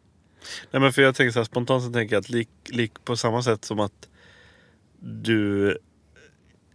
[0.72, 3.18] Nej men för jag tänker så här, spontant så tänker jag att lik, lik på
[3.18, 4.10] samma sätt som att
[5.00, 5.78] du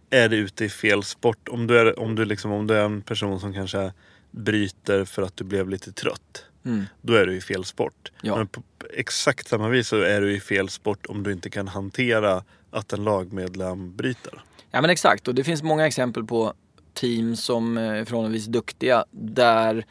[0.09, 1.47] är ute i fel sport.
[1.47, 3.93] Om du är, om du liksom, om du är en person som kanske
[4.31, 6.45] bryter för att du blev lite trött.
[6.65, 6.85] Mm.
[7.01, 8.11] Då är du i fel sport.
[8.21, 8.37] Ja.
[8.37, 8.63] Men på
[8.93, 12.93] exakt samma vis så är du i fel sport om du inte kan hantera att
[12.93, 14.43] en lagmedlem bryter.
[14.71, 16.53] Ja men exakt och det finns många exempel på
[16.93, 19.85] team som är förhållandevis duktiga där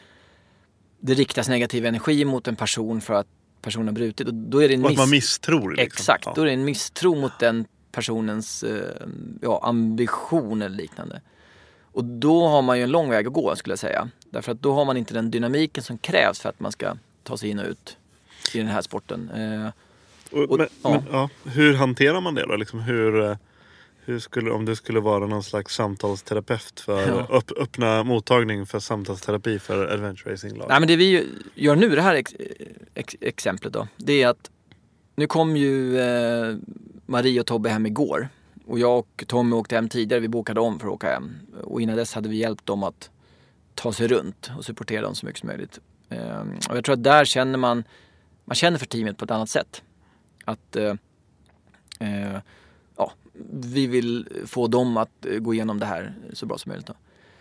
[1.00, 3.26] det riktas negativ energi mot en person för att
[3.62, 4.28] personen har brutit.
[4.28, 5.70] Och då är det en och att man misstror.
[5.70, 5.86] Liksom.
[5.86, 6.32] Exakt, ja.
[6.36, 9.06] då är det en misstro mot den personens eh,
[9.42, 11.20] ja, ambition eller liknande.
[11.94, 14.08] Och då har man ju en lång väg att gå skulle jag säga.
[14.30, 17.36] Därför att då har man inte den dynamiken som krävs för att man ska ta
[17.36, 17.96] sig in och ut
[18.54, 19.30] i den här sporten.
[19.30, 19.70] Eh,
[20.38, 20.90] och, och, men, ja.
[20.90, 22.56] Men, ja, hur hanterar man det då?
[22.56, 23.36] Liksom hur, eh,
[24.04, 27.26] hur skulle, om det skulle vara någon slags samtalsterapeut för ja.
[27.36, 30.68] upp, öppna mottagning för samtalsterapi för adventure racing-lag?
[30.68, 32.34] Nej men det vi gör nu, det här ex,
[32.94, 34.50] ex, exemplet då, det är att
[35.16, 36.56] nu kom ju eh,
[37.06, 38.28] Marie och Tobbe hem igår.
[38.66, 41.32] Och jag och Tommy åkte hem tidigare, vi bokade om för att åka hem.
[41.62, 43.10] Och innan dess hade vi hjälpt dem att
[43.74, 45.78] ta sig runt och supportera dem så mycket som möjligt.
[46.08, 46.40] Eh,
[46.70, 47.84] och jag tror att där känner man,
[48.44, 49.82] man känner för teamet på ett annat sätt.
[50.44, 50.94] Att eh,
[51.98, 52.40] eh
[53.50, 56.86] vi vill få dem att eh, gå igenom det här så bra som möjligt.
[56.86, 56.94] Då.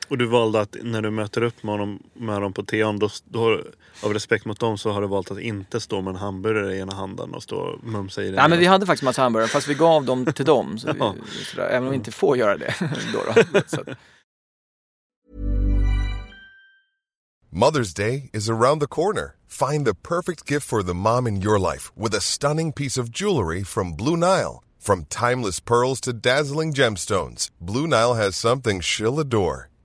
[0.08, 3.10] Och du valde att när du möter upp med, honom, med dem på teon, då,
[3.26, 3.62] då,
[4.02, 6.80] av respekt mot dem så har du valt att inte stå med en hamburgare i
[6.80, 9.50] ena handen och stå och mumsa i den Nej men vi hade faktiskt massa hamburgare
[9.50, 10.78] fast vi gav dem till dem.
[10.78, 11.16] Så ja.
[11.40, 12.74] vi, sådär, även om vi inte får göra det.
[13.14, 13.24] då,
[13.86, 13.94] då.
[17.56, 19.36] Mother's Day is around the corner.
[19.48, 23.12] Find the perfect gift for the mom in your life with a stunning piece of
[23.12, 24.64] jewelry from Blue Nile.
[24.80, 29.70] From timeless pearls to dazzling gemstones, Blue Nile has something she'll adore.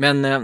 [0.00, 0.42] Men eh,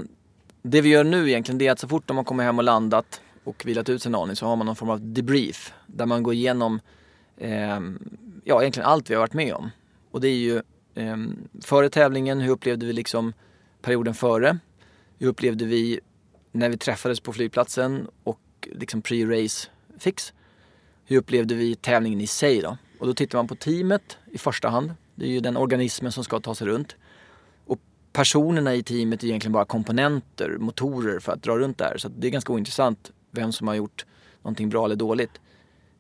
[0.62, 2.64] det vi gör nu egentligen det är att så fort de har kommit hem och
[2.64, 6.07] landat och vilat ut sig en aning så har man någon form av debrief där
[6.07, 6.80] man går igenom
[7.36, 7.80] eh,
[8.44, 9.70] ja, egentligen allt vi har varit med om.
[10.11, 10.57] Och det är ju
[10.94, 11.16] eh,
[11.62, 13.32] före tävlingen, hur upplevde vi liksom
[13.82, 14.59] perioden före?
[15.18, 16.00] Hur upplevde vi
[16.52, 20.32] när vi träffades på flygplatsen och liksom pre-race fix?
[21.05, 22.76] Hur upplevde vi tävlingen i sig då?
[22.98, 24.94] Och då tittar man på teamet i första hand.
[25.14, 26.96] Det är ju den organismen som ska ta sig runt.
[28.14, 31.96] Personerna i teamet är egentligen bara komponenter, motorer för att dra runt där.
[31.98, 34.06] Så det är ganska ointressant vem som har gjort
[34.42, 35.40] någonting bra eller dåligt.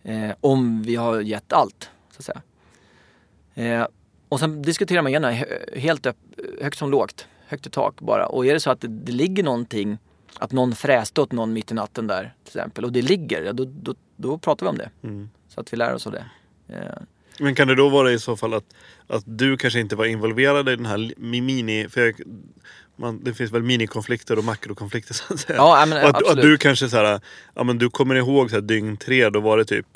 [0.02, 2.42] Eh, om vi har gett allt, så att säga.
[3.54, 3.86] Eh,
[4.28, 5.30] och sen diskuterar man gärna
[5.76, 6.16] helt upp,
[6.60, 8.26] högt som lågt, högt i tak bara.
[8.26, 9.98] Och är det så att det, det ligger någonting,
[10.38, 13.64] att någon fräste åt någon mitt i natten där till exempel och det ligger, då,
[13.64, 14.90] då, då pratar vi om det.
[15.02, 15.30] Mm.
[15.48, 16.26] Så att vi lär oss av det.
[16.68, 17.02] Eh,
[17.38, 18.64] Men kan det då vara i så fall att,
[19.06, 21.88] att du kanske inte var involverad i den här mi- mini...
[21.88, 22.14] För jag,
[22.96, 25.56] man, det finns väl minikonflikter och makrokonflikter så att säga.
[25.56, 27.20] Ja, men, att, att du kanske så här,
[27.54, 29.86] ja men du kommer ihåg så här, dygn tre, då var det typ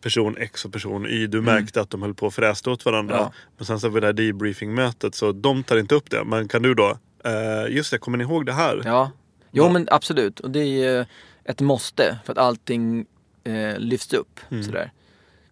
[0.00, 1.26] person X och person Y.
[1.26, 3.14] Du märkte att de höll på att frästa åt varandra.
[3.14, 3.24] Mm.
[3.24, 3.32] Ja.
[3.56, 6.24] Men sen så vid det här debriefingmötet så de tar inte upp det.
[6.24, 8.82] Men kan du då, eh, just det, kommer ni ihåg det här?
[8.84, 9.10] Ja,
[9.50, 10.40] jo men absolut.
[10.40, 11.04] Och det är ju
[11.44, 13.06] ett måste för att allting
[13.44, 14.40] eh, lyfts upp.
[14.64, 14.92] Sådär.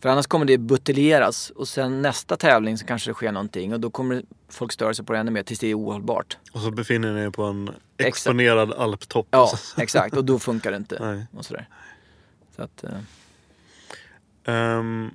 [0.07, 3.80] För annars kommer det buteljeras och sen nästa tävling så kanske det sker någonting och
[3.80, 6.36] då kommer folk störa sig på det ännu mer tills det är ohållbart.
[6.52, 8.09] Och så befinner ni er på en Exakt.
[8.09, 9.26] exponerad alptopp.
[9.30, 10.16] Ja, Och så- exakt.
[10.16, 10.98] Och då funkar det inte.
[11.00, 11.26] Nej.
[11.32, 11.68] Och sådär.
[12.57, 12.90] Så att, eh,
[14.44, 15.11] Ehm,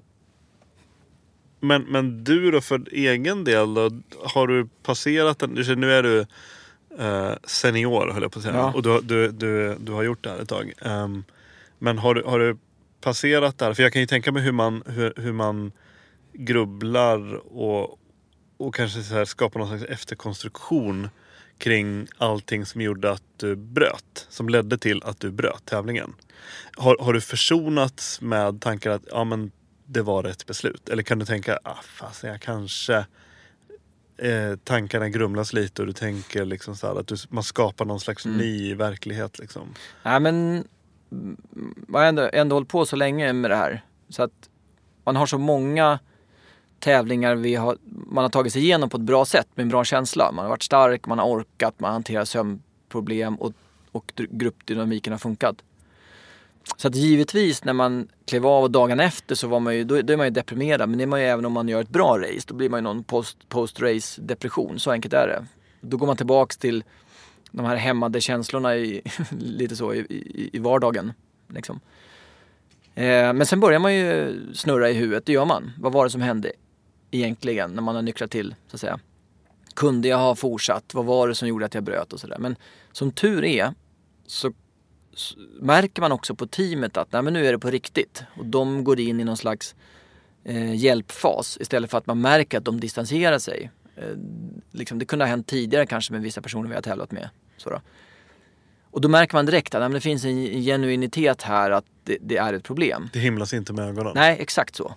[1.60, 3.92] men, men du då för egen del då?
[4.24, 5.50] Har du passerat den?
[5.78, 6.20] Nu är du
[7.00, 8.56] eh, senior höll jag på att säga.
[8.56, 8.74] Ja.
[8.76, 10.74] Och du, du, du, du har gjort det här ett tag.
[10.82, 11.24] Ehm,
[11.80, 12.58] men har du, har du
[13.02, 13.74] passerat det här?
[13.74, 15.72] För jag kan ju tänka mig hur man, hur, hur man
[16.34, 18.00] grubblar och,
[18.58, 21.10] och kanske så här skapar någon slags efterkonstruktion
[21.58, 24.28] kring allting som gjorde att du bröt.
[24.30, 26.14] Som ledde till att du bröt tävlingen.
[26.78, 29.52] Har, har du försonats med tankar att ja, men
[29.86, 30.90] det var rätt beslut?
[30.90, 33.06] Eller kan du tänka, ah, fast jag kanske
[34.18, 38.00] eh, tankarna grumlas lite och du tänker liksom så här att du, man skapar någon
[38.00, 39.40] slags ny verklighet.
[39.40, 39.74] Liksom.
[40.04, 40.68] Nej men mm,
[41.88, 43.86] man har ändå, ändå hållit på så länge med det här.
[44.10, 44.50] Så att
[45.04, 46.00] man har så många
[46.80, 49.84] tävlingar vi har, man har tagit sig igenom på ett bra sätt med en bra
[49.84, 50.32] känsla.
[50.32, 53.54] Man har varit stark, man har orkat, man har hanterat sömnproblem och,
[53.92, 55.56] och gruppdynamiken har funkat.
[56.78, 60.02] Så att givetvis när man klev av och dagen efter så var man ju, då,
[60.02, 60.90] då är man ju deprimerad.
[60.90, 62.46] Men det är man ju även om man gör ett bra race.
[62.48, 64.80] Då blir man ju någon post, post-race depression.
[64.80, 65.46] Så enkelt är det.
[65.82, 66.84] Då går man tillbaks till
[67.52, 69.02] de här hämmade känslorna i,
[69.40, 71.14] lite så i, i, i vardagen.
[71.48, 71.80] Liksom.
[72.96, 75.72] Eh, men sen börjar man ju snurra i huvudet, det gör man.
[75.80, 76.52] Vad var det som hände
[77.12, 79.00] egentligen när man har nyktrat till, så att säga.
[79.74, 80.94] Kunde jag ha fortsatt?
[80.94, 82.38] Vad var det som gjorde att jag bröt och sådär.
[82.40, 82.56] Men
[82.92, 83.74] som tur är
[84.26, 84.54] så
[85.60, 88.24] märker man också på teamet att nej, men nu är det på riktigt.
[88.38, 89.76] Och de går in i någon slags
[90.44, 93.72] eh, hjälpfas istället för att man märker att de distanserar sig.
[94.02, 94.08] Eh,
[94.72, 97.30] liksom, det kunde ha hänt tidigare kanske med vissa personer vi har tävlat med.
[97.58, 97.82] Så då.
[98.92, 102.18] Och då märker man direkt att nej, det finns en en genuinitet här att det,
[102.22, 103.10] det är ett problem.
[103.14, 104.12] Det himlas inte med ögonen.
[104.16, 104.96] Nej, exakt så.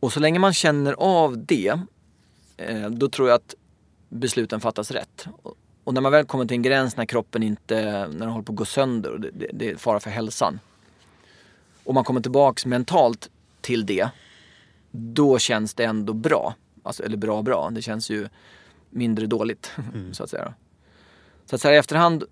[0.00, 1.80] Och så länge man känner av det,
[2.56, 3.54] eh, då tror jag att
[4.08, 5.26] besluten fattas rätt.
[5.42, 8.44] Och, och när man väl kommer till en gräns när kroppen inte, när den håller
[8.44, 10.60] på att gå sönder och det, det, det är fara för hälsan.
[11.84, 13.30] Och man kommer tillbaks mentalt
[13.60, 14.08] till det,
[14.90, 16.54] då känns det ändå bra.
[16.82, 18.28] Alltså, eller bra bra, det känns ju
[18.90, 19.72] mindre dåligt
[20.12, 20.54] så att säga.
[21.44, 22.24] Så att så här i efterhand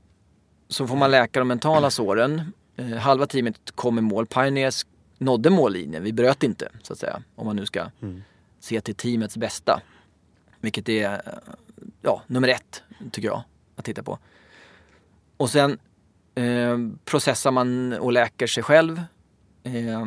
[0.69, 2.53] så får man läka de mentala såren.
[2.77, 4.27] Eh, halva teamet kom i mål.
[4.27, 4.87] Pioneers
[5.19, 6.03] nådde mållinjen.
[6.03, 7.23] Vi bröt inte så att säga.
[7.35, 7.91] Om man nu ska
[8.61, 9.81] se till teamets bästa.
[10.61, 11.55] Vilket är eh,
[12.03, 12.83] ja, nummer ett
[13.13, 13.43] tycker jag
[13.77, 14.19] att titta på.
[15.37, 15.79] Och sen
[16.35, 19.03] eh, processar man och läker sig själv.
[19.63, 20.07] Eh,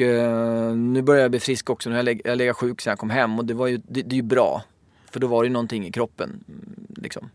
[0.00, 1.88] och eh, nu börjar jag bli frisk också.
[1.90, 3.76] Nu har jag, leg- jag legat sjuk sen jag kom hem och det, var ju,
[3.76, 4.62] det, det är ju bra.
[5.10, 6.44] För då var det ju någonting i kroppen.
[6.48, 7.30] mm, Liksom.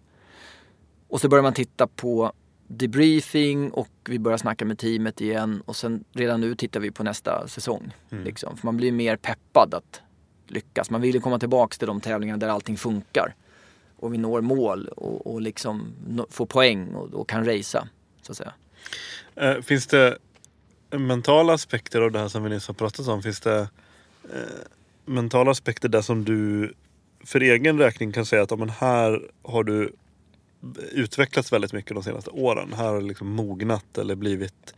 [1.08, 2.34] Och så börjar man titta på
[2.68, 5.62] debriefing och vi börjar snacka med teamet igen.
[5.66, 7.92] Och sen redan nu tittar vi på nästa säsong.
[8.10, 8.58] Liksom.
[8.58, 10.02] För man blir mer peppad att
[10.48, 10.90] lyckas.
[10.90, 13.36] Man vill ju komma tillbaks till de tävlingar där allting funkar.
[13.96, 15.94] Och vi når mål och, och liksom
[16.30, 17.88] får poäng och, och kan racea.
[18.22, 18.54] Så att säga.
[19.36, 20.18] Eh, finns det
[21.00, 23.24] mentala aspekter av det här som vi nyss har pratat om?
[23.24, 23.60] Finns det
[24.24, 24.40] eh,
[25.06, 26.74] mentala aspekter där som du
[27.26, 29.94] för egen räkning kan säga att ja, men här har du
[30.92, 32.74] utvecklats väldigt mycket de senaste åren.
[32.74, 34.74] Här har du liksom mognat eller blivit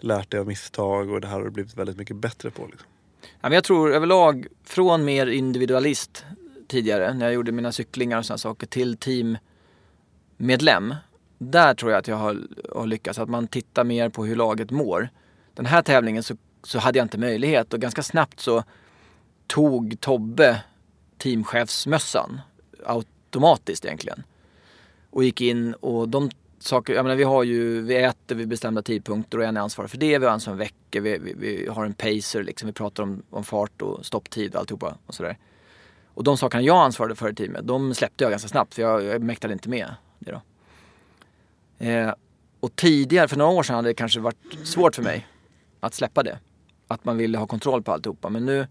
[0.00, 2.66] lärt dig av misstag och det här har du blivit väldigt mycket bättre på.
[2.66, 2.88] Liksom.
[3.20, 6.24] Ja, men jag tror överlag från mer individualist
[6.68, 10.94] tidigare när jag gjorde mina cyklingar och sådana saker till teammedlem.
[11.38, 12.42] Där tror jag att jag har,
[12.72, 13.18] har lyckats.
[13.18, 15.08] Att man tittar mer på hur laget mår.
[15.58, 18.64] Den här tävlingen så, så hade jag inte möjlighet och ganska snabbt så
[19.46, 20.62] tog Tobbe
[21.16, 22.40] teamchefsmössan
[22.86, 24.22] automatiskt egentligen.
[25.10, 28.82] Och gick in och de saker, jag menar vi har ju, vi äter vid bestämda
[28.82, 30.18] tidpunkter och en är ansvarig för det.
[30.18, 32.66] Vi har en som väcker, vi, vi, vi har en pacer liksom.
[32.66, 35.38] Vi pratar om, om fart och stopptid och alltihopa och sådär.
[36.14, 39.04] Och de sakerna jag ansvarade för i teamet, de släppte jag ganska snabbt för jag,
[39.04, 40.40] jag mäktade inte med det då.
[41.86, 42.14] Eh,
[42.60, 45.26] och tidigare, för några år sedan, hade det kanske varit svårt för mig
[45.80, 46.38] att släppa det.
[46.88, 48.28] Att man ville ha kontroll på alltihopa.
[48.28, 48.66] Men nu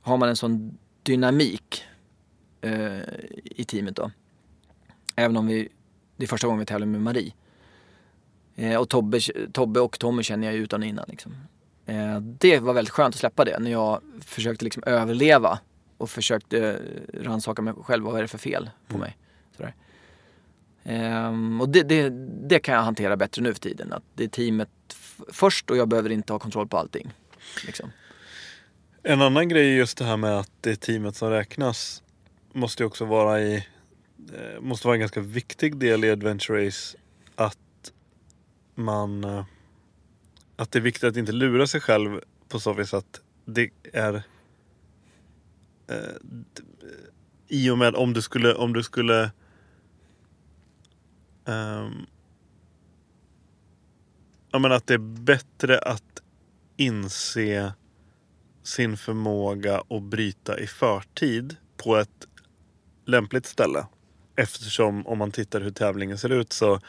[0.00, 1.84] har man en sån dynamik
[2.60, 3.00] eh,
[3.44, 4.10] i teamet då.
[5.16, 5.68] Även om vi,
[6.16, 7.32] det är första gången vi tävlar med Marie.
[8.56, 9.20] Eh, och Tobbe,
[9.52, 11.04] Tobbe och Tommy känner jag ju utan och innan.
[11.08, 11.34] Liksom.
[11.86, 15.58] Eh, det var väldigt skönt att släppa det när jag försökte liksom överleva
[15.96, 16.80] och försökte
[17.14, 18.04] rannsaka mig själv.
[18.04, 19.16] Vad är det för fel på mig?
[19.16, 19.29] Sådär.
[20.84, 22.08] Um, och det, det,
[22.48, 23.92] det kan jag hantera bättre nu för tiden.
[23.92, 27.12] Att det är teamet f- först och jag behöver inte ha kontroll på allting.
[27.66, 27.90] Liksom.
[29.02, 32.02] En annan grej är just det här med att det är teamet som räknas.
[32.52, 33.54] Måste ju också vara i
[34.34, 36.98] eh, måste vara en ganska viktig del i Adventure Race
[37.34, 37.58] att
[38.74, 39.44] man eh,
[40.56, 44.22] att det är viktigt att inte lura sig själv på så vis att det är
[45.88, 45.96] eh,
[47.48, 49.30] i och med om du skulle om du skulle
[51.46, 52.06] ehm,
[54.50, 56.22] jag menar att det är bättre att
[56.76, 57.72] inse
[58.62, 62.26] sin förmåga att bryta i förtid på ett
[63.06, 63.86] lämpligt ställe.
[64.36, 66.80] Eftersom om man tittar hur tävlingen ser ut så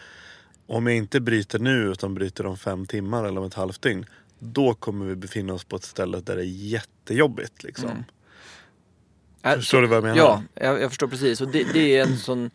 [0.67, 4.05] om jag inte bryter nu utan bryter om fem timmar eller om ett halvt dygn.
[4.39, 7.63] Då kommer vi befinna oss på ett ställe där det är jättejobbigt.
[7.63, 7.89] Liksom.
[7.89, 9.59] Mm.
[9.59, 10.17] Förstår du vad jag menar?
[10.17, 11.41] Ja, jag, jag förstår precis.
[11.41, 12.51] Och det, det är en sån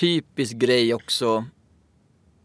[0.00, 1.44] typisk grej också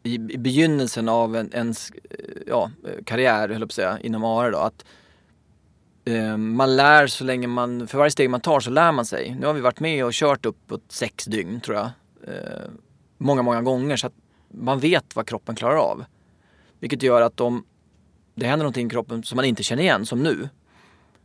[0.04, 2.72] i, i begynnelsen av en, ens eh, ja,
[3.06, 4.58] karriär, höll jag på att säga, inom AR då.
[4.58, 4.86] Att
[6.06, 9.36] eh, man lär så länge man, för varje steg man tar så lär man sig.
[9.39, 11.89] Nu har vi varit med och kört uppåt sex dygn tror jag.
[12.28, 12.70] Eh,
[13.18, 14.14] många, många gånger så att
[14.49, 16.06] man vet vad kroppen klarar av.
[16.80, 17.66] Vilket gör att om
[18.36, 20.49] det händer någonting i kroppen som man inte känner igen, som nu.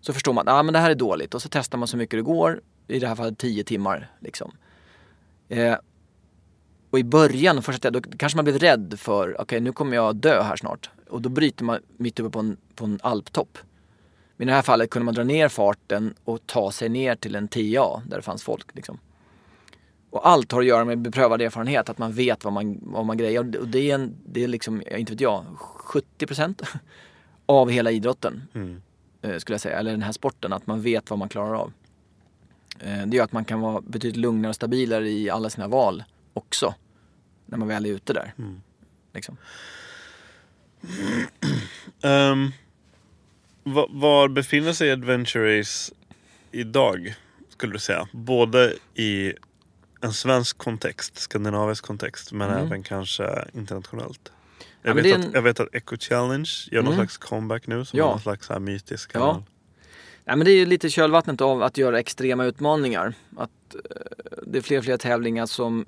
[0.01, 1.97] Så förstår man att ah, men det här är dåligt och så testar man så
[1.97, 2.61] mycket det går.
[2.89, 4.11] I det här fallet 10 timmar.
[4.21, 4.53] Liksom.
[5.49, 5.75] Eh,
[6.91, 10.43] och i början, första, då kanske man blev rädd för, okej nu kommer jag dö
[10.43, 10.91] här snart.
[11.09, 13.59] Och då bryter man mitt uppe på en, på en alptopp.
[14.37, 17.35] Men i det här fallet kunde man dra ner farten och ta sig ner till
[17.35, 18.75] en TA där det fanns folk.
[18.75, 18.99] Liksom.
[20.11, 23.17] Och allt har att göra med beprövad erfarenhet, att man vet vad man, vad man
[23.17, 23.59] grejer.
[23.61, 25.45] Och det är, en, det är liksom, inte vet jag,
[26.19, 26.67] 70%
[27.47, 28.43] av hela idrotten.
[28.55, 28.83] Mm.
[29.23, 31.73] eh, Skulle jag säga, eller den här sporten, att man vet vad man klarar av.
[32.79, 36.05] Eh, Det gör att man kan vara betydligt lugnare och stabilare i alla sina val
[36.39, 36.75] också.
[37.47, 38.33] När man väl är ute där.
[38.39, 38.61] Mm.
[39.15, 39.37] Liksom.
[42.03, 42.53] Ehm,
[43.65, 45.93] va- var befinner sig Adventure Race
[46.53, 47.15] idag?
[47.49, 48.09] Skulle du säga.
[48.13, 49.33] Både i
[50.01, 52.67] en svensk kontext, skandinavisk kontext, men Mm.
[52.67, 54.33] även kanske internationellt.
[54.59, 57.07] Ja, Jag, men vet, är att, en- jag vet att Eco Challenge gör någon Mm.
[57.07, 58.07] slags comeback nu som Ja.
[58.07, 59.43] någon slags här mytisk Ja.
[60.25, 63.15] Nej, men det är ju lite kölvattnet av att göra extrema utmaningar.
[63.37, 63.81] Att eh,
[64.47, 65.87] det är fler och fler tävlingar som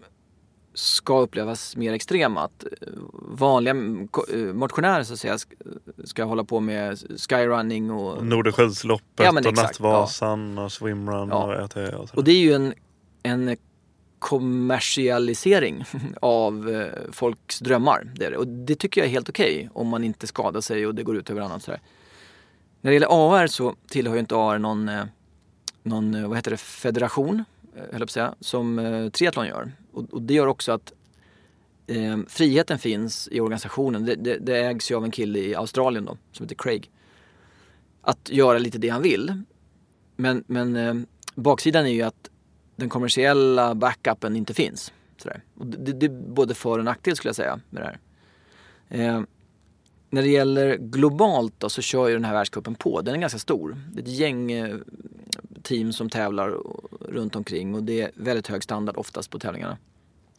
[0.74, 2.44] ska upplevas mer extrema.
[2.44, 5.38] Att eh, vanliga mm, eh, motionärer så att säga
[6.04, 6.98] ska, hålla på med
[7.28, 11.44] skyrunning och, Nordenskiöldsloppet Ja, och Nattvasan och Swimrun Ja.
[11.44, 12.74] och ET och och det är ju en,
[13.22, 13.56] en
[14.18, 15.84] kommersialisering
[16.20, 18.12] av eh, folks drömmar.
[18.14, 18.36] Det, är det.
[18.36, 21.16] Och det tycker jag är helt okej om man inte skadar sig och det går
[21.16, 21.62] ut över annat.
[21.62, 21.80] Sådär.
[22.80, 24.90] När det gäller AR så tillhör ju inte AR någon,
[25.82, 27.44] någon vad heter det, federation
[27.74, 29.72] höll jag på att säga, som triathlon gör.
[29.92, 30.92] Och, och det gör också att
[31.86, 34.04] eh, friheten finns i organisationen.
[34.04, 36.90] Det, det, det ägs ju av en kille i Australien då, som heter Craig.
[38.02, 39.42] Att göra lite det han vill.
[40.16, 40.94] Men, men eh,
[41.34, 42.30] baksidan är ju att
[42.76, 44.92] den kommersiella backupen inte finns.
[45.16, 45.42] Sådär.
[45.54, 47.98] Och det, det är både för och nackdel skulle jag säga med det här.
[48.88, 49.22] Eh,
[50.10, 53.00] när det gäller globalt då, så kör ju den här världscupen på.
[53.00, 53.76] Den är ganska stor.
[53.92, 54.76] Det är ett gäng eh,
[55.62, 56.56] team som tävlar
[57.00, 59.78] runt omkring och det är väldigt hög standard oftast på tävlingarna.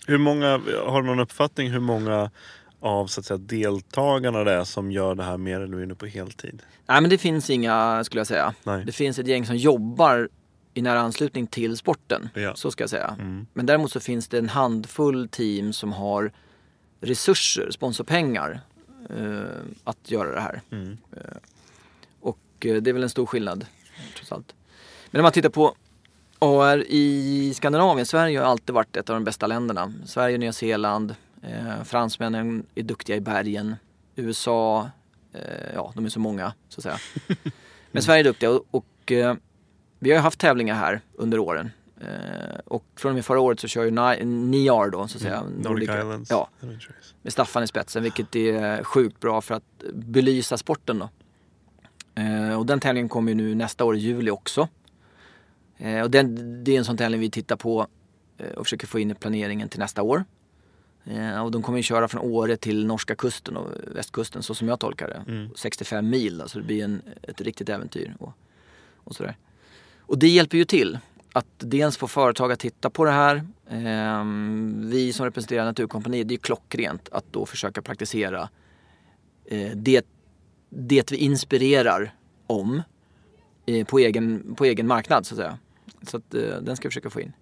[0.07, 2.31] Hur många, har du någon uppfattning hur många
[2.79, 6.05] av så att säga, deltagarna det är som gör det här mer eller mindre på
[6.05, 6.61] heltid?
[6.87, 8.53] Nej men det finns inga skulle jag säga.
[8.63, 8.85] Nej.
[8.85, 10.29] Det finns ett gäng som jobbar
[10.73, 12.29] i nära anslutning till sporten.
[12.33, 12.55] Ja.
[12.55, 13.15] Så ska jag säga.
[13.19, 13.47] Mm.
[13.53, 16.31] Men däremot så finns det en handfull team som har
[17.01, 18.59] resurser, sponsorpengar
[19.09, 19.43] eh,
[19.83, 20.61] att göra det här.
[20.71, 20.97] Mm.
[21.11, 21.37] Eh,
[22.19, 23.65] och eh, det är väl en stor skillnad
[24.15, 24.53] trots allt.
[25.11, 25.75] Men när man tittar på
[26.39, 29.93] AR i Skandinavien, Sverige har alltid varit ett av de bästa länderna.
[30.05, 33.75] Sverige, Nya Zeeland, eh, fransmännen är duktiga i bergen.
[34.15, 34.89] USA,
[35.33, 35.41] eh,
[35.75, 36.97] ja de är så många så att säga.
[37.91, 39.35] Men Sverige är duktiga och, och eh,
[39.99, 41.71] vi har ju haft tävlingar här under åren.
[42.01, 45.21] Eh, och från och med förra året så kör ju Ni- NIAR då så att
[45.21, 45.37] säga.
[45.37, 45.53] Mm.
[45.53, 46.29] Nordic Nordic- Islands.
[46.29, 46.47] Ja,
[47.21, 51.09] med Staffan i spetsen vilket är sjukt bra för att belysa sporten då.
[52.21, 54.67] Eh, och den tävlingen kommer ju nu nästa år i juli också.
[55.81, 57.87] Eh, och den, det är en sån tävling vi tittar på
[58.37, 60.25] eh, och försöker få in i planeringen till nästa år.
[61.05, 64.67] Eh, och de kommer ju köra från Åre till norska kusten och västkusten så som
[64.67, 65.31] jag tolkar det.
[65.31, 65.49] Mm.
[65.55, 68.15] 65 mil, alltså det blir en, ett riktigt äventyr.
[68.19, 68.33] Och,
[68.95, 69.37] och sådär.
[69.99, 70.99] Och det hjälper ju till
[71.33, 73.43] att dels få företag att titta på det här.
[73.69, 78.49] Ehm, vi som representerar Naturkompaniet, det är ju klockrent att då försöka praktisera
[79.45, 80.05] eh, det,
[80.69, 82.13] det vi inspirerar
[82.47, 82.83] om
[83.87, 85.57] på, egen, på egen marknad så att säga.
[86.07, 87.33] Så att eh, den ska vi försöka få in.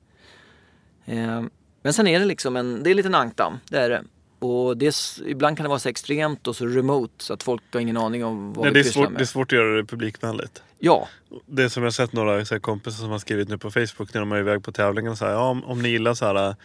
[1.06, 1.50] Ehm,
[1.84, 4.04] men sen är det liksom en, det är en liten ankdamm, det är det.
[4.40, 7.62] Och det, är ibland kan det vara så extremt och så remote så att folk
[7.74, 9.20] har ingen aning om vad Nej, vi det, är pysslar svårt, med.
[9.20, 10.64] det är svårt att göra det publikvänligt.
[10.80, 11.08] Ja,
[11.46, 14.20] Det som jag sett några så här, kompisar som har skrivit nu på Facebook när
[14.20, 15.18] de är iväg på tävlingen.
[15.18, 16.56] Så här, ja, om, om ni gillar så här,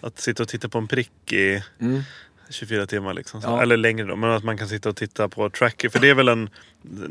[0.00, 2.02] att sitta och titta på en prick i mm.
[2.50, 3.14] 24 timmar.
[3.14, 3.40] Liksom.
[3.44, 3.62] Ja.
[3.62, 4.16] Eller längre då.
[4.16, 5.88] Men att man kan sitta och titta på tracker.
[5.88, 6.50] För det är väl en,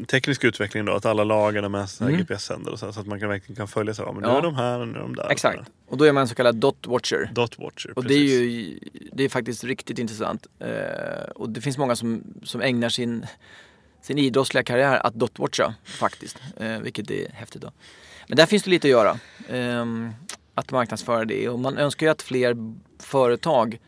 [0.07, 0.93] teknisk utveckling då.
[0.93, 2.19] Att alla lagar har med sig Mm.
[2.19, 2.73] GPS-sändare.
[2.73, 4.37] och Så, så att man kan, verkligen kan följa här, ja, men nu Ja.
[4.37, 5.29] är de här och nu är de där.
[5.29, 5.59] exakt.
[5.87, 7.29] Och då är man en så kallad dot watcher.
[7.33, 7.93] Dot watcher.
[7.95, 8.79] Och det är ju
[9.11, 10.47] det är faktiskt riktigt intressant.
[10.59, 13.25] Eh, och det finns många som, som ägnar sin,
[14.01, 16.37] sin idrottsliga karriär att dotwatcha faktiskt.
[16.57, 17.71] Eh, vilket är häftigt då.
[18.27, 19.19] Men där finns det lite att göra.
[19.49, 19.85] Eh,
[20.53, 21.49] att marknadsföra det.
[21.49, 22.55] Och man önskar ju att fler
[22.99, 23.79] företag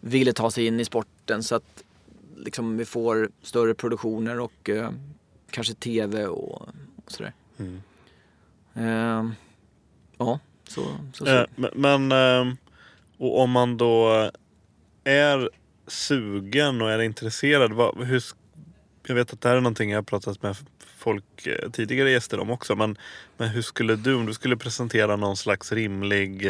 [0.00, 1.84] ville ta sig in i sporten så att
[2.36, 4.90] liksom, vi får större produktioner och eh,
[5.50, 6.62] kanske tv och,
[7.04, 7.32] och sådär.
[7.58, 7.82] Mm.
[8.74, 9.32] Eh,
[10.18, 10.38] ja,
[10.68, 11.30] så, så, så.
[11.30, 12.56] Eh, men, ehm,
[13.18, 14.30] och om man då
[15.04, 15.50] är
[15.86, 17.72] sugen och är intresserad.
[17.72, 18.22] Vad, hur,
[19.06, 20.56] jag vet att det här är någonting jag har pratat med
[20.96, 22.76] folk, eh, tidigare gäster om också.
[22.76, 22.98] Men,
[23.36, 26.46] men hur skulle du, om du skulle presentera någon slags rimlig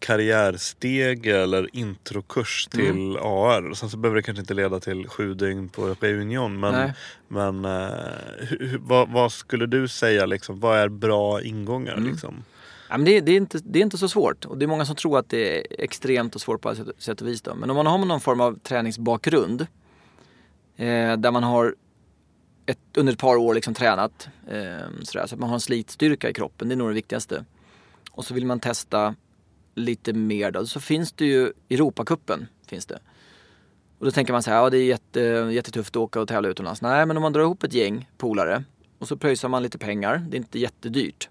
[0.00, 2.86] eh, karriärsteg eller introkurs Mm.
[2.86, 3.74] till AR.
[3.74, 5.94] Sen så behöver det kanske inte leda till sju dygn på.
[6.48, 6.92] Men, Nej.
[7.28, 7.64] men
[8.38, 10.60] hur, hur- vad, vad skulle du säga liksom?
[10.60, 11.94] Vad är bra ingångar?
[11.96, 12.10] Mm.
[12.10, 12.44] Liksom?
[12.90, 14.84] Ja, men det, det, är inte, det är inte så svårt och det är många
[14.84, 17.42] som tror att det är extremt och svårt på alla sätt och vis.
[17.42, 17.54] Då.
[17.54, 19.60] Men om man har någon form av träningsbakgrund
[20.76, 21.74] eh, där man har
[22.66, 26.30] ett, under ett par år liksom tränat eh, sådär, så att man har en slitstyrka
[26.30, 27.44] i kroppen, det är nog det viktigaste.
[28.10, 29.14] Och så vill man testa
[29.78, 32.46] lite mer då, så finns det ju Europacupen.
[32.66, 32.98] Finns det.
[33.98, 35.20] Och då tänker man så här, ja det är jätte,
[35.52, 36.82] jättetufft att åka och tävla utomlands.
[36.82, 38.64] Nej, men om man drar ihop ett gäng polare
[38.98, 41.28] och så pröjsar man lite pengar, det är inte jättedyrt.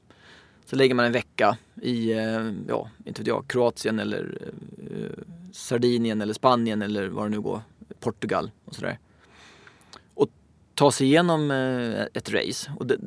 [0.65, 4.37] Så lägger man en vecka i, eh, ja, inte vet jag, Kroatien eller
[4.77, 7.61] eh, Sardinien eller Spanien eller vad det nu går,
[7.99, 8.99] Portugal och sådär.
[10.13, 10.29] Och
[10.73, 12.71] tar sig igenom eh, ett race.
[12.79, 12.97] Och det,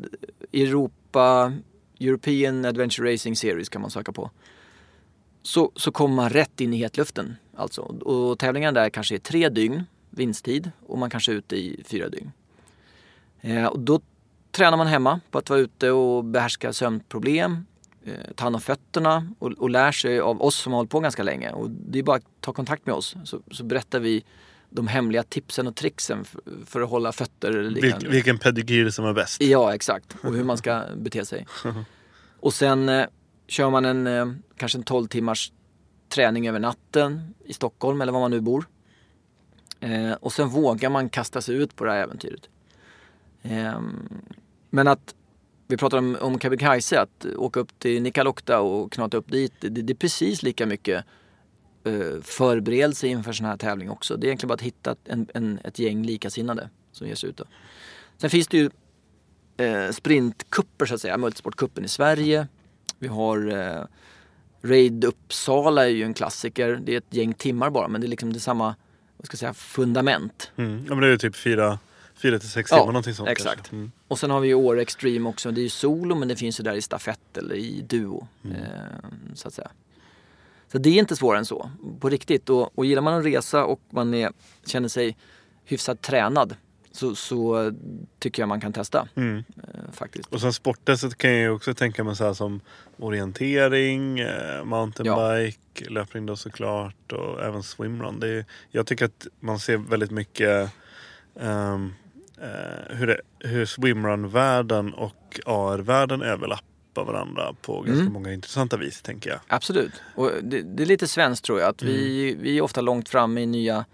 [0.52, 1.52] Europa,
[2.00, 4.30] European Adventure Racing Series kan man söka på.
[5.42, 7.80] Så, så kommer man rätt in i hetluften alltså.
[7.82, 12.08] Och tävlingarna där kanske är tre dygn vinsttid och man kanske är ute i fyra
[12.08, 12.32] dygn.
[13.40, 14.00] Eh, och då
[14.50, 17.66] tränar man hemma på att vara ute och behärska sömnproblem,
[18.04, 21.00] eh, ta hand om fötterna och, och lär sig av oss som har hållit på
[21.00, 21.50] ganska länge.
[21.50, 24.24] Och det är bara att ta kontakt med oss så, så berättar vi
[24.70, 28.06] de hemliga tipsen och tricksen för, för att hålla fötter eller liknande.
[28.06, 29.42] Vil, vilken pedigyr som är bäst?
[29.42, 30.16] Ja, exakt.
[30.22, 31.46] Och hur man ska bete sig.
[32.40, 33.06] Och sen eh,
[33.50, 34.26] kör man en, eh,
[34.56, 35.52] kanske en 12 timmars
[36.08, 38.68] träning över natten i Stockholm eller var man nu bor.
[39.80, 42.48] Eh, och sen vågar man kasta sig ut på det här äventyret.
[43.42, 44.08] Ehm,
[44.70, 45.14] men att,
[45.66, 49.68] vi pratar om, om Kebnekaise, att åka upp till Nikkaluokta och knata upp dit, det,
[49.68, 51.04] det är precis lika mycket
[51.84, 54.16] eh, förberedelse inför sån här tävling också.
[54.16, 57.36] Det är egentligen bara att hitta en, en, ett gäng likasinnade som ger sig ut.
[57.36, 57.44] Då.
[58.18, 58.70] Sen finns det ju
[59.56, 62.48] eh, sprintkupper så att säga, multisportkuppen i Sverige.
[63.00, 63.84] Vi har eh,
[64.62, 66.80] Raid Uppsala är ju en klassiker.
[66.84, 68.74] Det är ett gäng timmar bara men det är liksom det samma
[69.16, 70.50] vad ska jag säga, fundament.
[70.56, 70.84] Mm.
[70.88, 71.78] Ja men det är ju typ fyra,
[72.14, 73.28] fyra till sex timmar någonting sånt.
[73.28, 73.72] Exakt.
[73.72, 73.92] Mm.
[74.08, 75.50] Och sen har vi ju Åre Extreme också.
[75.50, 78.28] Det är ju solo men det finns ju där i stafett eller i duo.
[78.44, 78.56] Mm.
[78.56, 78.62] Eh,
[79.34, 79.70] så att säga.
[80.72, 81.70] Så det är inte svårare än så,
[82.00, 82.50] på riktigt.
[82.50, 84.32] Och, och gillar man att resa och man är,
[84.66, 85.16] känner sig
[85.64, 86.56] hyfsat tränad
[87.00, 87.72] så, så
[88.18, 89.08] tycker jag man kan testa.
[89.14, 89.36] Mm.
[89.38, 90.32] Eh, faktiskt.
[90.32, 92.60] Och sen sporttestet kan jag ju också tänka mig så här som
[92.98, 98.20] orientering, eh, mountainbike, löpning då såklart och även swimrun.
[98.20, 100.72] Det är, jag tycker att man ser väldigt mycket
[101.40, 101.92] ehm,
[102.40, 108.12] eh, hur, det, hur swimrun-världen och AR-världen överlappar varandra på ganska Mm.
[108.12, 109.40] många intressanta vis tänker jag.
[109.48, 109.92] Absolut.
[110.14, 111.68] Och det, det är lite svenskt tror jag.
[111.68, 112.42] Att vi, Mm.
[112.42, 113.84] vi är ofta långt framme i nya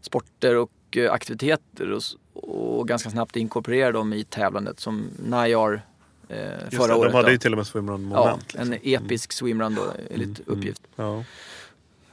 [0.00, 0.70] sporter och
[1.10, 2.02] aktiviteter och,
[2.34, 5.82] och ganska snabbt inkorporerar dem i tävlandet som Najar
[6.28, 7.12] eh, Just förra det, året.
[7.12, 7.32] de hade då.
[7.32, 8.46] ju till och med swimrun-moment.
[8.54, 9.04] Ja, en liksom.
[9.04, 10.82] episk swimrun då, enligt uppgift.
[10.96, 11.24] Ja.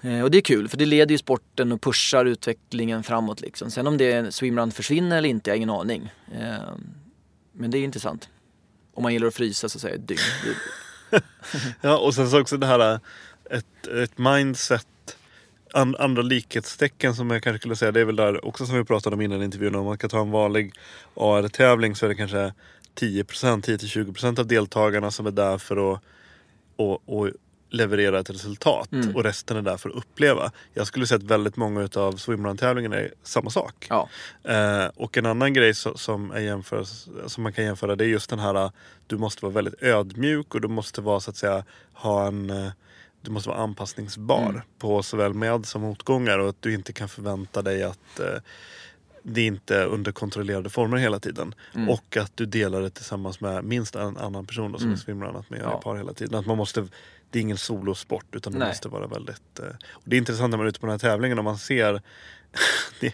[0.01, 3.71] Eh, och det är kul för det leder ju sporten och pushar utvecklingen framåt liksom.
[3.71, 6.13] Sen om det swimrun försvinner eller inte, jag har ingen aning.
[6.39, 6.53] Eh,
[7.51, 8.29] men det är intressant.
[8.93, 10.19] Om man gillar att frysa så säga ett dygn.
[11.81, 12.99] Ja, och sen så också det här
[13.49, 14.87] ett, ett mindset.
[15.73, 18.83] An, andra likhetstecken som jag kanske skulle säga, det är väl där också som vi
[18.83, 19.75] pratade om innan intervjun.
[19.75, 20.73] Om man kan ta en vanlig
[21.15, 22.53] AR-tävling så är det kanske
[22.99, 26.01] 10%, 10-20% av deltagarna som är där för att
[26.75, 27.29] och, och
[27.69, 28.91] leverera ett resultat.
[28.91, 29.15] Mm.
[29.15, 30.51] Och resten är där för att uppleva.
[30.73, 33.87] Jag skulle säga att väldigt många av swimrun-tävlingarna är samma sak.
[33.89, 34.09] Ja.
[34.43, 38.07] Eh, och en annan grej så, som, är jämförs, som man kan jämföra det är
[38.07, 38.71] just den här
[39.07, 41.63] du måste vara väldigt ödmjuk och du måste vara så att säga
[41.93, 42.71] ha en eh,
[43.21, 44.61] du måste vara anpassningsbar Mm.
[44.79, 48.25] på såväl med som motgångar och att du inte kan förvänta dig att eh,
[49.23, 51.55] det inte är under kontrollerade former hela tiden.
[51.75, 51.89] Mm.
[51.89, 54.93] Och att du delar det tillsammans med minst en annan person då, som Mm.
[54.93, 55.79] är swimrun, att man gör Ja.
[55.79, 56.39] i par hela tiden.
[56.39, 56.87] Att man måste,
[57.29, 58.67] det är ingen solosport utan det Nej.
[58.67, 59.59] måste vara väldigt...
[59.59, 61.57] Eh, och det är intressant när man är ute på den här tävlingen och man
[61.57, 62.01] ser
[62.99, 63.13] det,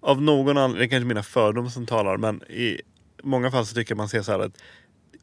[0.00, 2.80] av någon anledning, det är kanske mina fördomar som talar, men i
[3.22, 4.62] många fall så tycker man ser så här att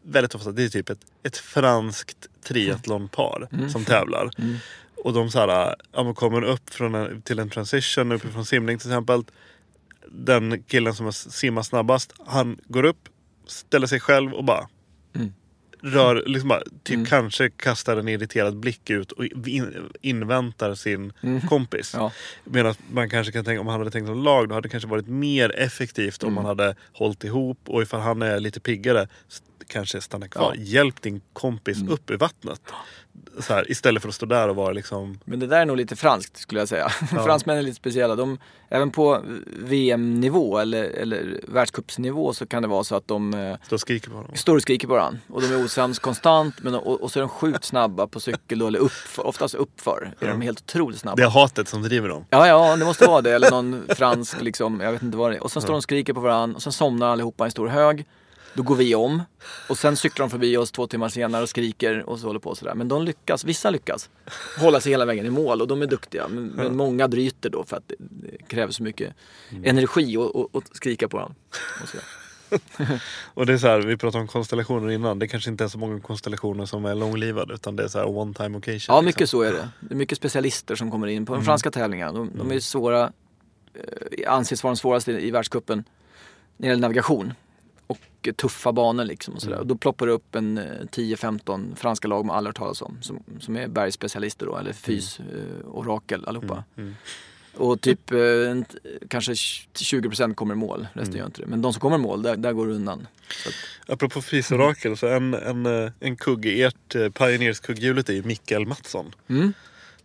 [0.06, 3.70] väldigt ofta det är typ ett, ett franskt triathlonpar Mm.
[3.70, 4.30] som tävlar.
[4.38, 4.56] Mm.
[5.04, 8.78] Och de så här, ja, man kommer upp från en, till en transition uppifrån simning
[8.80, 9.24] till exempel.
[10.10, 13.10] Den killen som har simmat snabbast, han går upp,
[13.48, 14.68] ställer sig själv och bara
[15.16, 15.34] Mm.
[15.82, 17.06] rör, liksom bara, typ Mm.
[17.06, 21.42] kanske kastar en irriterad blick ut och in, inväntar sin Mm.
[21.42, 21.92] kompis.
[21.98, 22.12] Ja.
[22.44, 24.90] Medan man kanske kan tänka, om han hade tänkt som lag, då hade det kanske
[24.90, 26.36] varit mer effektivt om Mm.
[26.36, 29.08] man hade hållit ihop och ifall han är lite piggare
[29.68, 30.54] kanske stanna kvar.
[30.56, 30.62] Ja.
[30.64, 31.94] Hjälp din kompis Mm.
[31.94, 32.62] upp i vattnet.
[33.40, 35.20] Så här, istället för att stå där och vara liksom...
[35.26, 36.90] Men det där är nog lite franskt skulle jag säga.
[37.10, 38.16] Fransmän är lite speciella.
[38.16, 38.38] De,
[38.70, 39.22] även på
[39.70, 44.10] VM-nivå eller, eller världscupsnivå så kan det vara så att de eh, Stå och skriker
[44.10, 44.32] på honom.
[44.36, 45.20] står och skriker på varandra.
[45.30, 48.60] Och de är osams konstant men, och, och så är de sjukt snabba på cykel
[48.60, 50.14] då, eller uppför, oftast uppför.
[50.20, 51.16] Är de helt otroligt snabba.
[51.16, 52.26] Det är hatet som driver dem.
[52.30, 53.36] Ja, ja, det måste vara det.
[53.36, 55.44] Eller någon fransk liksom, jag vet inte vad det är.
[55.44, 57.68] Och sen står de och skriker på varandra och sen somnar allihopa i en stor
[57.68, 58.06] hög.
[58.56, 59.22] Då går vi om
[59.70, 62.56] och sen cyklar de förbi oss två timmar senare och skriker och så håller på
[62.56, 62.76] sådär.
[62.76, 64.10] Men de lyckas, vissa lyckas
[64.60, 66.28] hålla sig hela vägen i mål och de är duktiga.
[66.28, 67.96] Men, men många bryter då för att det,
[68.48, 69.14] krävs så mycket
[69.64, 71.36] energi att- skrika på varandra.
[73.34, 75.20] Och det är så här, vi pratade om konstellationer innan.
[75.20, 78.18] Det kanske inte är så många konstellationer som är långlivade utan det är så här
[78.18, 78.80] one time occasion.
[78.96, 79.06] Ja, liksom.
[79.06, 79.70] mycket så är det.
[79.80, 82.12] Det är mycket specialister som kommer in på de franska tävlingarna.
[82.12, 83.12] De, de är svåra,
[84.24, 85.84] eh, anses vara de svåraste i världscupen
[86.58, 87.34] när det gäller navigation.
[87.88, 89.60] Och eh, tuffa banor liksom och sådär.
[89.60, 92.98] Och då ploppar det upp en eh, 10-15 franska lag man aldrig hört talas om.
[93.02, 96.64] Som, som är bergsspecialister då, eller fys, eh, orakel allihopa.
[96.78, 96.96] Mm.
[97.58, 98.18] Och typ eh,
[99.08, 101.48] kanske 20% kommer i mål, resten gör inte det.
[101.48, 103.08] Men de som kommer i mål, där, där går det undan.
[103.44, 103.56] Så att,
[103.94, 108.24] Apropå fysorakel, så en, en, eh, en kugge i ert eh, Pioneers kugghjulet är ju
[108.24, 109.16] Mikael Mattsson.
[109.28, 109.54] mm.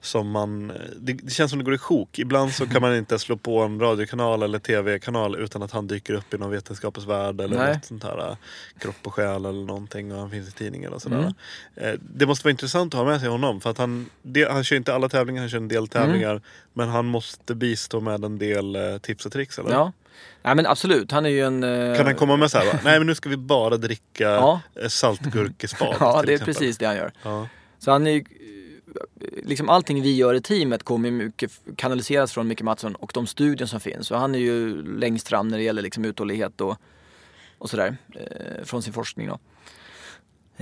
[0.03, 2.18] Som man, det, det känns som det går i sjok.
[2.18, 6.14] Ibland så kan man inte slå på en radiokanal eller tv-kanal utan att han dyker
[6.14, 7.74] upp i någon vetenskapens värld eller Nej.
[7.74, 8.30] något sånt här.
[8.30, 8.36] eh,
[8.78, 11.16] Kropp och själ eller någonting och han finns i tidningen och sådär.
[11.18, 11.32] Mm.
[11.76, 14.64] Eh, Det måste vara intressant att ha med sig honom för att han, det, han
[14.64, 16.42] kör inte alla tävlingar, han kör en del tävlingar.
[16.72, 19.70] Men han måste bistå med en del eh, tips och tricks eller?
[19.70, 19.92] Ja.
[20.42, 21.64] Nej men absolut, han är ju en...
[21.64, 22.78] eh, Kan han komma med så här, va?
[22.84, 24.61] nej men nu ska vi bara dricka Ja.
[24.88, 26.55] saltgurkespad Ja, det är exempel.
[26.55, 27.12] precis det han gör.
[27.22, 27.48] Ja.
[27.78, 28.24] Så han är ju
[29.45, 33.66] liksom allting vi gör i teamet kommer mycket kanaliseras från Micke Mattsson och de studier
[33.66, 34.11] som finns.
[34.11, 36.76] Och han är ju längst fram när det gäller liksom uthållighet och,
[37.59, 39.28] och sådär eh, från sin forskning.
[39.28, 39.38] Då.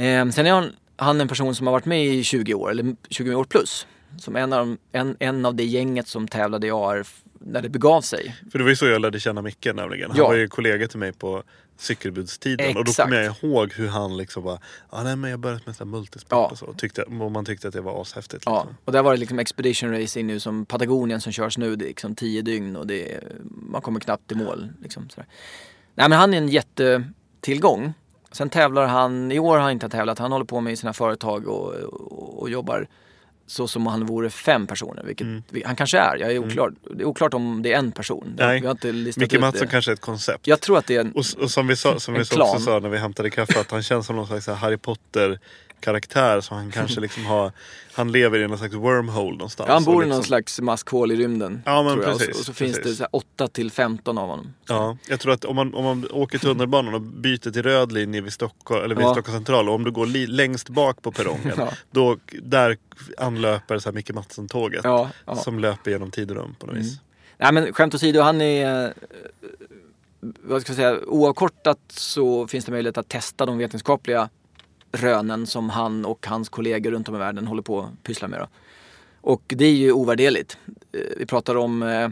[0.02, 2.96] Eh, sen är han, han en person som har varit med i 20 år, eller
[3.10, 3.86] 20 år plus.
[4.18, 7.06] Som en av, en, en av det gänget som tävlade i AR
[7.40, 8.36] när det begav sig.
[8.52, 10.10] För det var ju så jag lärde känna Micke nämligen.
[10.10, 10.28] Han Ja.
[10.28, 11.42] var ju kollega till mig på
[11.78, 12.68] cykelbudstiden.
[12.76, 13.08] Och då Exakt.
[13.08, 14.58] kommer jag ihåg hur han liksom bara,
[14.90, 16.48] ah, nej men jag börjat med multisport Ja.
[16.48, 16.66] och så.
[16.66, 18.42] Och, tyckte, och man tyckte att det var ashäftigt.
[18.46, 18.76] Ja, Liksom.
[18.84, 21.76] och där var det liksom expedition racing nu som Patagonien som körs nu.
[21.76, 24.68] Det är liksom 10 dygn och det är, man kommer knappt till mål.
[24.82, 25.26] Liksom, sådär.
[25.94, 27.92] Nej men han är en jättetillgång.
[28.32, 31.48] Sen tävlar han, i år har han inte tävlat, han håller på med sina företag
[31.48, 32.88] och, och, och jobbar
[33.48, 35.42] så som om han vore fem personer, vilket Mm.
[35.64, 36.16] han kanske är.
[36.16, 36.72] Jag är oklar.
[36.94, 38.34] Det är oklart om det är en person.
[38.38, 38.60] Nej.
[38.60, 39.70] Vi har inte listat Micke Mattsson det.
[39.70, 40.46] kanske är ett koncept.
[40.46, 41.12] Jag tror att det är en...
[41.12, 43.82] Och, och som vi, sa, som vi också sa när vi hämtade kaffe, att han
[43.82, 45.38] känns som någon slags Harry Potter
[45.80, 46.40] karaktär.
[46.40, 47.52] Så han kanske liksom har,
[47.92, 49.68] han lever i någon slags wormhole någonstans.
[49.68, 51.62] Ja, han bor och i någon liksom, slags maskhål i rymden.
[51.66, 51.98] Ja, men jag.
[51.98, 52.92] Och så- precis, Och så, finns precis.
[52.92, 54.54] det så här 8 till 15 av honom.
[54.68, 58.20] Ja, jag tror att om man, om man åker tunnelbanan och byter till röd linje
[58.20, 59.12] vid Stockholm, eller vid Ja.
[59.14, 61.68] Stockholms central och om du går li, längst bak på perrongen, Ja.
[61.90, 62.76] då, där
[63.18, 64.80] anlöper så här Micke Mattsson-tåget.
[64.84, 65.10] Ja.
[65.44, 67.00] Som löper genom tid och rum på något vis.
[67.38, 68.84] Nej men skämt åsido, han är...
[68.84, 68.90] eh,
[70.20, 70.98] Vad ska jag säga?
[71.06, 74.28] Oavkortat så finns det möjlighet att testa de vetenskapliga
[74.92, 78.40] rönen som han och hans kollegor runt om i världen håller på att pyssla med.
[78.40, 78.48] Då.
[79.20, 80.58] Och det är ju ovärderligt.
[80.92, 82.08] Eh, Vi pratar om eh,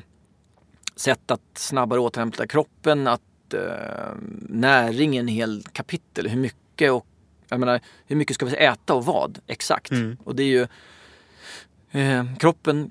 [0.96, 4.14] sätt att snabbare återhämta kroppen, att eh,
[4.48, 6.28] näring är en hel kapitel.
[6.28, 7.06] Hur mycket och
[7.48, 9.90] jag menar, hur mycket ska vi äta och vad exakt?
[9.90, 10.16] Mm.
[10.24, 10.66] Och det är ju
[12.00, 12.90] eh, kroppen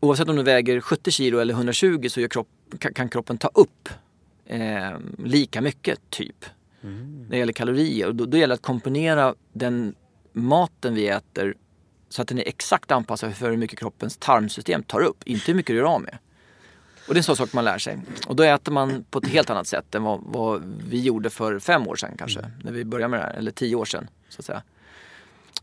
[0.00, 2.48] oavsett om du väger 70 kilo eller 120 så kropp,
[2.78, 3.88] kan, kan kroppen ta upp
[4.46, 6.44] eh, lika mycket typ.
[6.82, 7.22] Mm.
[7.22, 8.06] När det gäller kalorier.
[8.06, 9.94] Och då, då gäller det att komponera den
[10.32, 11.54] maten vi äter
[12.08, 15.22] så att den är exakt anpassad för hur mycket kroppens tarmsystem tar upp.
[15.24, 16.18] Inte hur mycket du gör av med.
[17.08, 17.98] Och det är en sån sak man lär sig.
[18.26, 21.58] Och då äter man på ett helt annat sätt än vad, vad vi gjorde för
[21.58, 22.50] fem år sedan kanske.
[22.64, 23.34] När vi började med det här.
[23.34, 24.08] Eller tio år sedan.
[24.28, 24.62] Så att säga.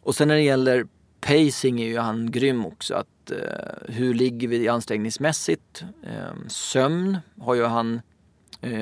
[0.02, 0.88] Och sen när det gäller
[1.22, 2.96] pacing är ju han grym också.
[2.96, 5.84] Att, eh, hur ligger vi ansträngningsmässigt?
[6.04, 8.02] Eh, sömn har ju han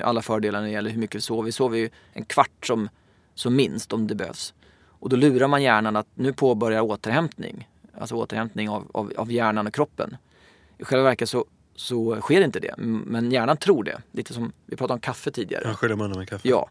[0.04, 1.44] alla fördelar när det gäller hur mycket vi sover.
[1.44, 2.90] Vi sover ju en kvart som,
[3.34, 4.54] som minst om det behövs.
[5.00, 7.70] Och då lurar man hjärnan att nu påbörjar återhämtning.
[7.98, 10.18] Alltså återhämtning av, av, av hjärnan och kroppen.
[10.78, 11.46] I själva verket så,
[11.76, 12.74] så sker inte det.
[12.78, 14.02] Men hjärnan tror det.
[14.12, 15.64] Lite som vi pratade om kaffe tidigare.
[15.66, 16.50] Jag sköljer munnen med kaffe.
[16.50, 16.70] Ja.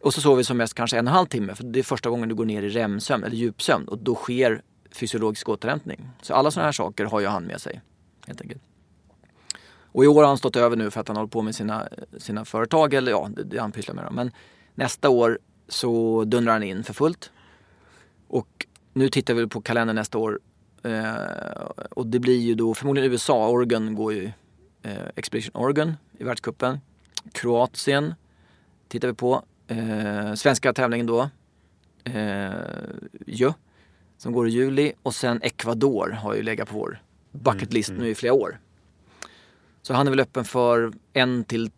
[0.00, 1.82] Och så sover vi som mest kanske en och en halv timme för det är
[1.82, 6.08] första gången du går ner i REM-sömn eller djupsömn och då sker fysiologisk återhämtning.
[6.22, 7.80] Så alla sådana här saker har ju han med sig.
[8.26, 8.62] Helt enkelt.
[9.92, 11.88] Och i år har han stått över nu för att han håller på med sina,
[12.18, 14.04] sina företag eller ja, det, det han pysslar med.
[14.04, 14.10] Då.
[14.10, 14.30] Men
[14.74, 15.38] nästa år
[15.68, 17.30] så dundrar han in för fullt.
[18.28, 20.40] Och nu tittar vi på kalendern nästa år
[20.82, 21.14] eh,
[21.90, 24.32] och det blir ju då förmodligen USA, Oregon går ju
[24.82, 26.80] eh, Expedition Oregon i världscupen.
[27.32, 28.14] Kroatien
[28.88, 29.44] tittar vi på.
[29.66, 31.30] Eh, svenska tävlingen då.
[32.04, 32.50] Eh,
[33.26, 33.52] ju,
[34.18, 34.92] som går i juli.
[35.02, 38.58] Och sen Ecuador har ju legat på vår bucket list nu i flera år.
[39.82, 41.70] Så han är väl öppen för en till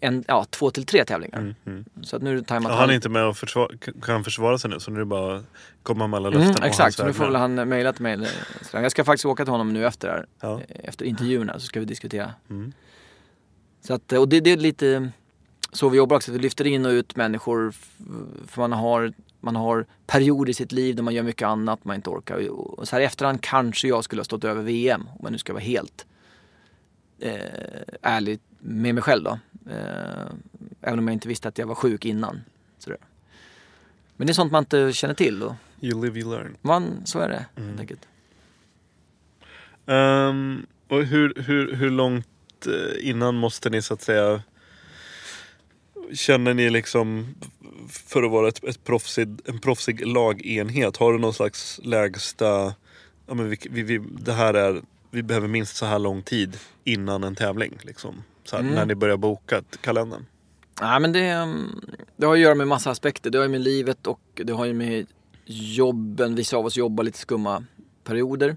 [0.00, 1.54] en, ja, två till tre tävlingar.
[2.02, 2.44] Så att nu är det.
[2.48, 3.68] Ja, han är inte med och försvara,
[4.02, 5.44] kan försvara sig nu så nu är det bara att
[5.82, 6.42] komma med alla löften.
[6.42, 8.28] Mm, och hans exakt, så nu får väl han mejla till mig.
[8.62, 8.82] sådär.
[8.82, 10.26] Jag ska faktiskt åka till honom nu efter här.
[10.40, 10.60] Ja.
[10.68, 12.30] Efter intervjuerna så ska vi diskutera.
[12.50, 12.72] Mm.
[13.80, 15.10] Så att, och det, det är lite
[15.72, 16.32] så vi jobbar också.
[16.32, 17.74] Vi lyfter in och ut människor
[18.46, 21.96] för man har, man har perioder i sitt liv där man gör mycket annat man
[21.96, 22.48] inte orkar.
[22.48, 25.38] Och så här i efterhand kanske jag skulle ha stått över VM om jag nu
[25.38, 26.06] ska vara helt
[27.18, 27.34] eh,
[28.02, 29.38] ärlig med mig själv då.
[29.70, 30.26] Eh,
[30.80, 32.40] även om jag inte visste att jag var sjuk innan.
[32.78, 32.98] Sådär.
[34.16, 35.42] Men det är sånt man inte känner till.
[35.42, 36.56] Och You live, you learn.
[36.62, 37.68] man, så är det Mm.
[37.68, 38.08] helt enkelt.
[39.86, 44.42] Ehm, och hur, hur, hur långt eh, innan måste ni så att säga
[46.12, 47.34] Känner ni liksom
[47.88, 52.74] för att vara ett, ett proffsig, en proffsig lagenhet, har du någon slags lägsta,
[53.26, 54.82] ja men vi, vi, vi, det här är,
[55.16, 58.22] vi behöver minst så här lång tid innan en tävling liksom.
[58.44, 58.74] Så här, Mm.
[58.74, 60.26] När ni börjar boka kalendern.
[60.80, 61.80] Nej men det, mm,
[62.16, 63.30] det har att göra med massa aspekter.
[63.30, 65.06] Det har ju med livet och det har ju med
[65.44, 66.34] jobben.
[66.34, 67.64] Vissa av oss jobbar lite skumma
[68.04, 68.56] perioder.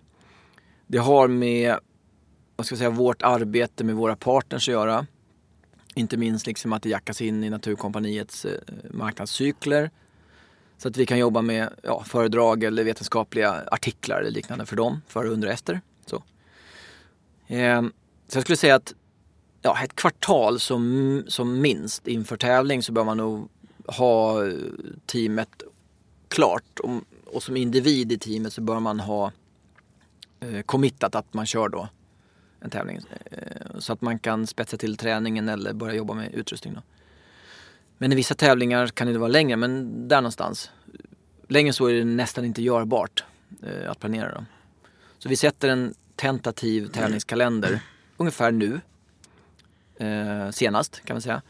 [0.87, 1.75] Det har med
[2.55, 5.05] vad ska jag säga, vårt arbete med våra partners att göra.
[5.95, 8.51] Inte minst liksom att det jackas in i Naturkompaniets eh,
[8.91, 9.91] marknadscykler.
[10.77, 15.01] Så att vi kan jobba med ja, föredrag eller vetenskapliga artiklar eller liknande för dem,
[15.07, 15.81] före, under och efter.
[17.49, 17.91] Så.
[18.27, 18.93] Så jag skulle säga att
[19.61, 23.49] ja, ett kvartal som, som minst inför tävling så bör man nog
[23.85, 24.53] ha eh,
[25.05, 25.63] teamet
[26.27, 26.79] klart.
[26.79, 29.31] Och, och som individ i teamet så bör man ha
[30.39, 31.89] eh, committat att man kör då
[32.59, 32.99] en tävling.
[33.25, 36.73] Eh, så att man kan spetsa till träningen eller börja jobba med utrustning.
[36.73, 36.81] Då.
[37.97, 40.71] Men i vissa tävlingar kan det vara längre, men där någonstans.
[41.47, 43.23] Längre så är det nästan inte görbart
[43.63, 44.31] eh, att planera.
[44.31, 44.45] Då.
[45.17, 47.79] Så vi sätter en tentativ tävlingskalender
[48.17, 48.81] ungefär nu.
[49.97, 51.41] Eh, senast kan man säga.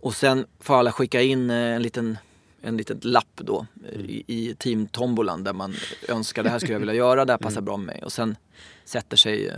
[0.00, 2.18] Och sen får alla skicka in eh, en liten
[2.62, 5.74] en liten lapp då eh, i, i teamtombolan där man
[6.08, 8.02] önskar det här skulle jag vilja göra, det här passar bra med mig.
[8.04, 8.36] Och sen
[8.84, 9.56] sätter sig eh,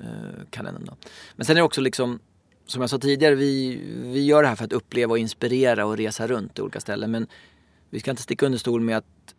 [0.00, 0.96] eh, kalendern då.
[1.36, 2.18] Men sen är det också liksom,
[2.66, 5.96] som jag sa tidigare, vi, vi gör det här för att uppleva och inspirera och
[5.96, 7.10] resa runt till olika ställen.
[7.10, 7.26] Men
[7.90, 9.34] vi ska inte sticka under stol med att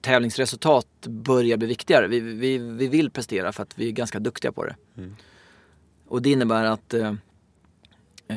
[0.00, 2.08] tävlingsresultat börjar bli viktigare.
[2.08, 4.76] Vi, vi, vi vill prestera för att vi är ganska duktiga på det.
[4.96, 5.16] Mm.
[6.08, 7.14] Och det innebär att eh,
[8.28, 8.36] eh,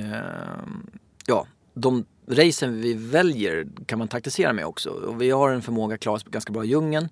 [1.26, 4.90] ja, de racen vi väljer kan man taktisera med också.
[4.90, 7.10] Och vi har en förmåga att klara oss ganska bra i djungeln.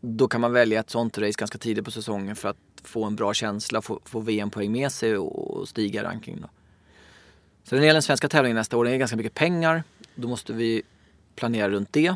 [0.00, 3.16] Då kan man välja ett sånt race ganska tidigt på säsongen för att få en
[3.16, 6.46] bra känsla, få, få VM-poäng med sig och stiga i rankingen.
[7.64, 9.82] Så när det gäller den svenska tävlingen nästa år, det är ganska mycket pengar.
[10.14, 10.82] Då måste vi
[11.36, 12.14] planera runt det.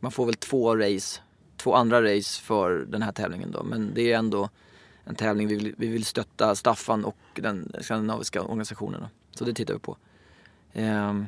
[0.00, 1.20] Man får väl två race,
[1.56, 3.62] två andra race för den här tävlingen då.
[3.62, 4.48] Men det är ändå
[5.04, 9.00] en tävling vi vill, vi vill stötta Staffan och den skandinaviska organisationen.
[9.00, 9.08] Då.
[9.30, 9.96] Så det tittar vi på.
[10.72, 11.26] Ehm,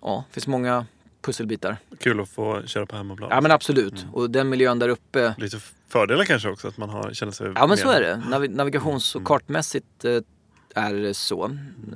[0.00, 0.86] ja, det finns många
[1.20, 1.76] pusselbitar.
[2.00, 3.28] Kul att få köra på hemmaplan.
[3.32, 4.02] Ja men absolut.
[4.02, 4.14] Mm.
[4.14, 5.34] Och den miljön där uppe.
[5.38, 5.58] Lite
[5.88, 8.16] fördelar kanske också att man har, känner sig Ja men så är det.
[8.16, 9.26] Nav navigations och mm.
[9.26, 10.20] kartmässigt eh,
[10.74, 11.44] är det så.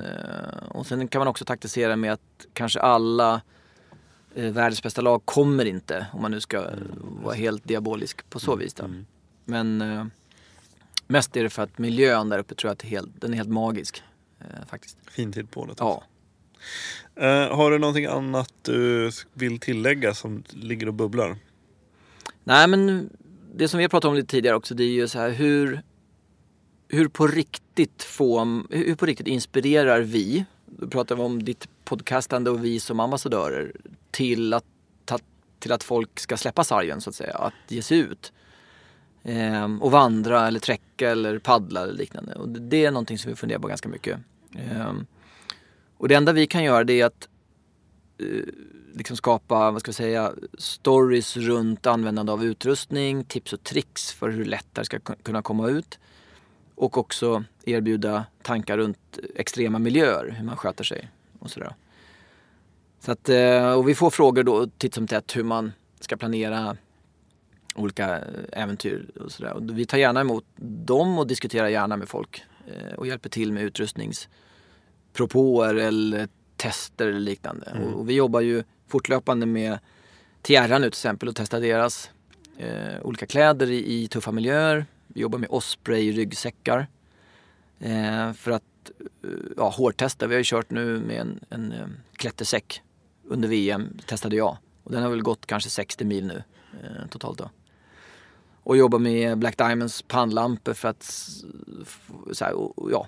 [0.05, 3.41] Eh, och sen kan man också taktisera med att kanske alla
[4.35, 6.07] eh, världens bästa lag kommer inte.
[6.13, 6.79] Om man nu ska mm.
[7.23, 8.75] vara helt diabolisk på så vis.
[8.75, 8.85] Då.
[8.85, 9.07] Mm.
[9.45, 10.05] Men eh,
[11.07, 13.37] mest är det för att miljön där uppe tror jag att är helt, den är
[13.37, 14.03] helt magisk.
[14.41, 14.99] Eh, faktiskt.
[15.11, 15.75] Fin tid på det.
[15.79, 16.03] Ja.
[17.21, 21.37] Uh, har du någonting annat du vill tillägga som ligger och bubblar?
[22.45, 23.11] Nej men
[23.55, 25.83] det som vi har pratat om lite tidigare också det är ju så här hur,
[26.89, 30.45] hur på riktigt få, hur på riktigt inspirerar vi,
[30.81, 33.73] då pratar vi om ditt podcastande och vi som ambassadörer
[34.11, 34.65] till att,
[35.59, 38.33] till att folk ska släppa sargen så att säga, att ge sig ut.
[39.23, 42.35] Ehm, och vandra eller träcka eller paddla eller liknande.
[42.35, 44.19] Och det är någonting som vi funderar på ganska mycket.
[44.57, 45.07] Ehm,
[45.97, 47.29] och det enda vi kan göra det är att
[48.19, 48.27] eh,
[48.95, 54.29] liksom skapa, vad ska vi säga, stories runt användande av utrustning, tips och tricks för
[54.29, 55.99] hur lätt det ska kunna komma ut.
[56.81, 61.75] Och också erbjuda tankar runt extrema miljöer, hur man sköter sig och sådär.
[63.01, 66.77] Så att, eh, och vi får frågor då titt som tätt hur man ska planera
[67.75, 68.19] olika
[68.53, 69.53] äventyr och sådär.
[69.53, 73.53] Och vi tar gärna emot dem och diskuterar gärna med folk eh, och hjälper till
[73.53, 74.29] med utrustnings
[75.13, 77.67] propåer eller tester eller liknande.
[77.67, 77.95] Mm.
[77.95, 79.79] Och, vi jobbar ju fortlöpande med
[80.43, 82.11] Tierra nu till exempel och testar deras
[82.59, 84.87] eh, olika kläder i, i, tuffa miljöer.
[85.21, 86.87] Vi jobbar med Osprey ryggsäckar
[87.79, 88.91] eh, för att
[89.25, 90.27] eh, ja, hårtesta.
[90.27, 92.83] Vi har ju kört nu med en, en eh, klättersäck
[93.25, 94.57] under VM, testade jag.
[94.85, 96.43] Och den har väl gått kanske 60 mil nu
[96.83, 97.51] eh, totalt då.
[98.63, 101.03] Och jobbar med Black Diamonds pannlampor för att
[102.33, 103.07] så här, och, ja,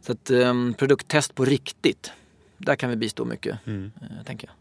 [0.00, 2.12] så att eh, produkttest på riktigt,
[2.66, 3.92] där kan vi bistå mycket, mm.
[4.02, 4.54] uh, tänker jag.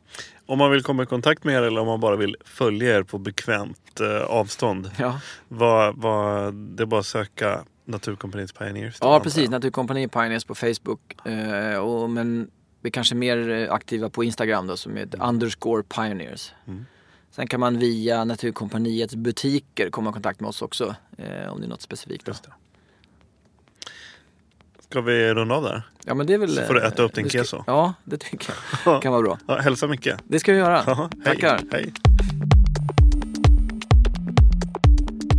[0.45, 3.03] Om man vill komma i kontakt med er eller om man bara vill följa er
[3.03, 4.91] på bekvämt uh, avstånd.
[4.97, 5.19] Ja.
[5.47, 8.97] Vad, vad, det är bara att söka Naturkompaniets Pioneers?
[9.01, 9.49] Ja, precis.
[9.49, 11.15] Naturkompaniet Pioneers på Facebook.
[11.27, 12.49] Uh, och, men
[12.81, 15.29] vi är kanske mer aktiva på Instagram då som heter mm.
[15.29, 16.53] underscore pioneers.
[16.67, 16.85] Mm.
[17.31, 21.65] Sen kan man via Naturkompaniets butiker komma i kontakt med oss också eh, om det
[21.65, 22.29] är något specifikt.
[24.91, 25.81] Ska vi runda av där?
[26.05, 26.55] Ja men det är väl...
[26.55, 27.63] Så får du äta upp din ska, keso.
[27.67, 28.53] Ja, det tycker
[28.85, 29.01] jag.
[29.01, 29.37] kan vara bra.
[29.47, 30.19] Ja, hälsa mycket.
[30.27, 30.83] Det ska vi göra.
[30.87, 31.35] Ja, hej.
[31.35, 31.59] Tackar.
[31.71, 31.93] Hej.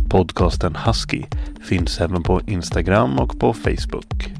[0.09, 1.23] Podcasten Husky
[1.63, 4.33] finns även på Instagram och på Facebook.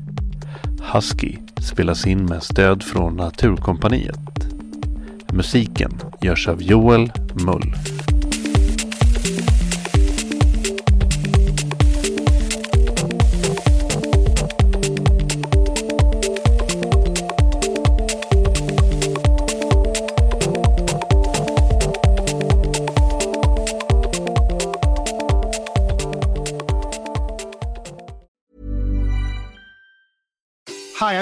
[0.93, 4.47] Husky spelas in med stöd från Naturkompaniet.
[5.33, 7.73] Musiken görs av Joel Mull.